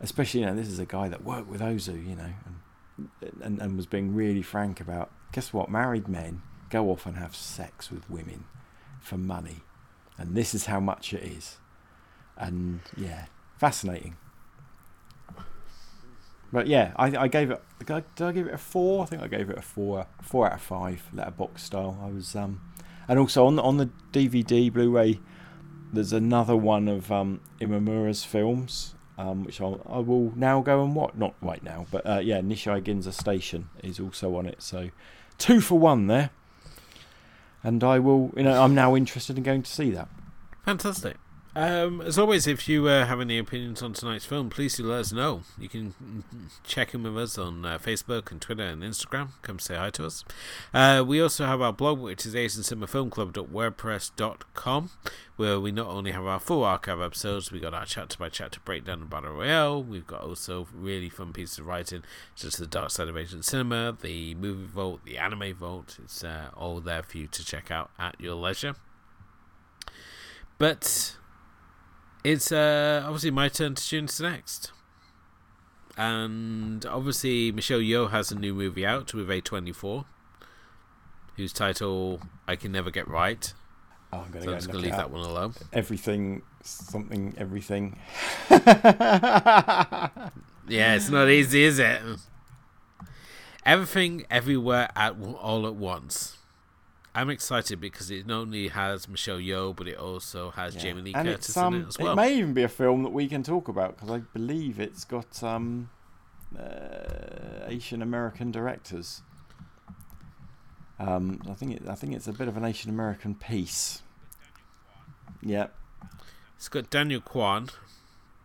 [0.00, 3.60] especially you know this is a guy that worked with Ozu, you know, and and,
[3.60, 5.10] and was being really frank about.
[5.32, 5.70] Guess what?
[5.70, 8.44] Married men go off and have sex with women
[9.00, 9.62] for money,
[10.16, 11.58] and this is how much it is,
[12.36, 13.26] and yeah,
[13.56, 14.16] fascinating.
[16.50, 17.62] But yeah, I, I gave it.
[17.80, 19.02] Did I, did I give it a four?
[19.02, 21.98] I think I gave it a four, four out of five, letterbox style.
[22.02, 22.62] I was um,
[23.08, 25.18] and also on the, on the DVD Blu-ray,
[25.92, 30.94] there's another one of um, Imamura's films, um, which I'll, I will now go and
[30.94, 31.14] watch.
[31.14, 34.62] Not right now, but uh, yeah, Nishi-Ginza Station is also on it.
[34.62, 34.90] So
[35.36, 36.30] two for one there,
[37.62, 38.32] and I will.
[38.36, 40.08] You know, I'm now interested in going to see that.
[40.64, 41.16] Fantastic.
[41.58, 45.00] Um, as always, if you uh, have any opinions on tonight's film, please do let
[45.00, 45.42] us know.
[45.58, 46.22] You can
[46.62, 49.30] check in with us on uh, Facebook and Twitter and Instagram.
[49.42, 50.24] Come say hi to us.
[50.72, 54.90] Uh, we also have our blog, which is asiancinemafilmclub.wordpress.com,
[55.34, 58.60] where we not only have our full archive episodes, we got our chapter by chapter
[58.64, 59.82] breakdown of Battle Royale.
[59.82, 62.04] We've got also really fun pieces of writing,
[62.36, 65.98] such as the Dark Side of Asian Cinema, the Movie Vault, the Anime Vault.
[66.04, 68.76] It's uh, all there for you to check out at your leisure.
[70.58, 71.16] But
[72.32, 74.72] it's uh, obviously my turn to tune to next.
[75.96, 80.04] And obviously, Michelle Yeoh has a new movie out with A24,
[81.36, 83.52] whose title I Can Never Get Right.
[84.12, 85.54] Oh, I'm going so to I'm just going to leave that one alone.
[85.72, 87.98] Everything, something, everything.
[88.50, 90.20] yeah,
[90.68, 92.00] it's not easy, is it?
[93.66, 96.37] Everything, everywhere, at all at once.
[97.18, 100.82] I'm excited because it not only has Michelle Yeoh, but it also has yeah.
[100.82, 102.12] Jamie Lee and Curtis um, in it as well.
[102.12, 105.04] It may even be a film that we can talk about because I believe it's
[105.04, 105.90] got um,
[106.56, 109.22] uh, Asian American directors.
[111.00, 114.02] Um, I think it, I think it's a bit of an Asian American piece.
[115.42, 115.74] Yep.
[116.54, 117.70] It's got Daniel Kwan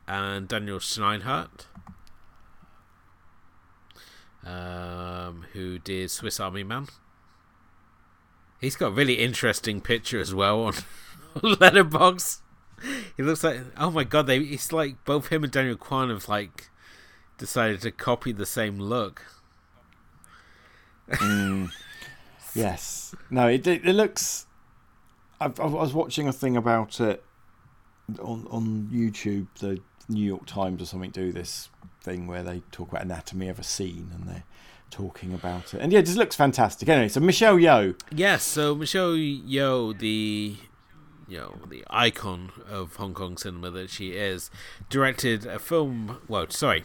[0.08, 1.68] and Daniel Scheinert,
[4.44, 6.88] um, who did Swiss Army Man.
[8.64, 10.74] He's got a really interesting picture as well on,
[11.60, 12.42] Letterbox.
[13.18, 16.30] He looks like oh my god, they it's like both him and Daniel Kwan have
[16.30, 16.70] like
[17.38, 19.22] decided to copy the same look.
[21.10, 21.72] Mm,
[22.56, 23.14] yes.
[23.30, 24.46] No, it it looks.
[25.42, 27.22] I, I was watching a thing about it
[28.22, 29.48] on on YouTube.
[29.60, 31.70] The New York Times or something do this
[32.00, 34.44] thing where they talk about anatomy of a scene and they
[34.94, 35.82] talking about it.
[35.82, 36.88] And yeah, it just looks fantastic.
[36.88, 38.00] Anyway, so Michelle Yeoh.
[38.12, 40.56] Yes, so Michelle Yeoh, the
[41.28, 44.52] you know the icon of Hong Kong cinema that she is,
[44.90, 46.20] directed a film.
[46.28, 46.84] Well, sorry,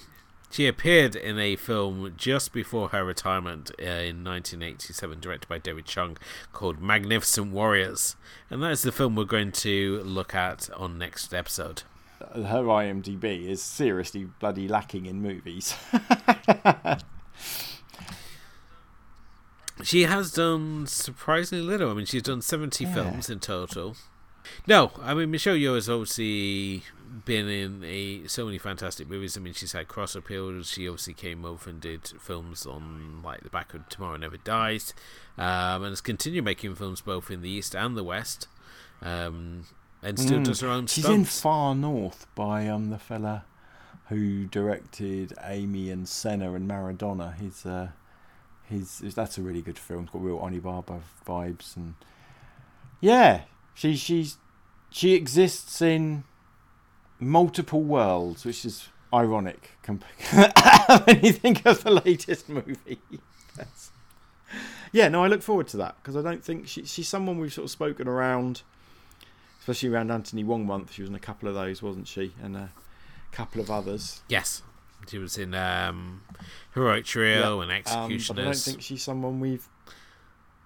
[0.51, 5.85] she appeared in a film just before her retirement uh, in 1987, directed by David
[5.85, 6.17] Chung,
[6.53, 8.17] called Magnificent Warriors,
[8.49, 11.83] and that is the film we're going to look at on next episode.
[12.21, 15.77] Her IMDb is seriously bloody lacking in movies.
[19.83, 21.91] She has done surprisingly little.
[21.91, 22.95] I mean, she's done 70 yeah.
[22.95, 23.97] films in total.
[24.67, 26.83] No, I mean Michelle Yeoh has obviously
[27.27, 29.37] been in a so many fantastic movies.
[29.37, 30.69] I mean, she's had cross appeals.
[30.71, 34.95] She obviously came over and did films on like the back of Tomorrow Never Dies,
[35.37, 38.49] um, and has continued making films both in the East and the West,
[39.03, 39.67] um,
[40.03, 40.45] and still Mm.
[40.45, 41.19] does her own She's stunts.
[41.19, 43.45] in Far North by um the fella
[44.09, 47.39] who directed Amy and Senna and Maradona.
[47.39, 47.89] He's uh
[48.69, 50.05] he's that's a really good film.
[50.05, 51.95] It's got real Onibaba vibes and
[53.01, 53.43] yeah,
[53.75, 54.39] she she's
[54.91, 56.25] she exists in
[57.21, 60.05] multiple worlds, which is ironic comp-
[61.05, 63.01] when you think of the latest movie.
[64.93, 67.53] Yeah, no, I look forward to that because I don't think she, she's someone we've
[67.53, 68.63] sort of spoken around,
[69.61, 70.93] especially around Anthony Wong month.
[70.93, 72.33] She was in a couple of those, wasn't she?
[72.43, 72.71] And a
[73.31, 74.23] couple of others.
[74.29, 74.63] Yes,
[75.09, 76.23] she was in um,
[76.75, 79.67] Heroic Trio and Um, but I don't think she's someone we've,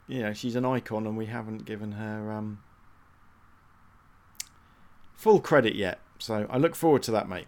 [0.06, 2.60] you know, she's an icon and we haven't given her um,
[5.14, 6.00] full credit yet.
[6.18, 7.46] So I look forward to that, mate.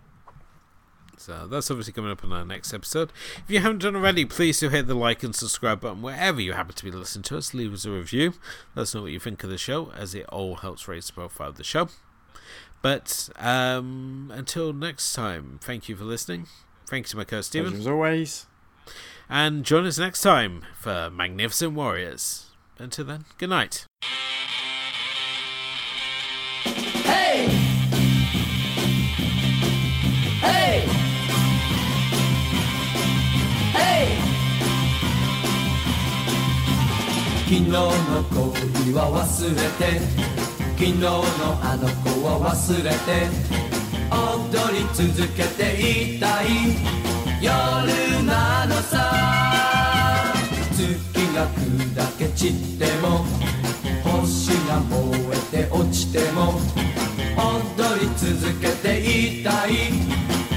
[1.17, 3.13] So that's obviously coming up in our next episode.
[3.37, 6.55] If you haven't done already, please do hit the like and subscribe button wherever you
[6.55, 7.55] happen to be listening to us.
[7.55, 8.35] Leave us a review.
[8.75, 11.13] Let us know what you think of the show, as it all helps raise the
[11.13, 11.89] profile of the show.
[12.83, 16.49] But um, until next time, thank you for listening.
[16.88, 17.74] Thank you to my co Pleasure Stephen.
[17.76, 18.46] As always.
[19.30, 22.48] And join us next time for Magnificent Warriors.
[22.80, 23.86] Until then, good night.
[26.64, 27.48] Hey!
[30.42, 30.88] Hey!
[33.74, 34.18] Hey!
[37.46, 37.84] 昨日の
[38.30, 40.00] 恋は忘れて
[40.80, 41.10] 昨日の
[41.62, 42.96] あの子は忘れて
[44.11, 46.47] 踊り続けていたい。
[47.41, 47.53] 夜
[48.25, 49.13] なのさ
[50.73, 50.83] 月
[51.35, 53.25] が砕け散っても
[54.03, 56.61] 星が燃えて落ちても。
[57.37, 59.91] 踊り続けていたい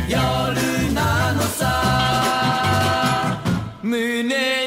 [0.07, 3.41] 夜なのさ
[3.82, 4.66] 胸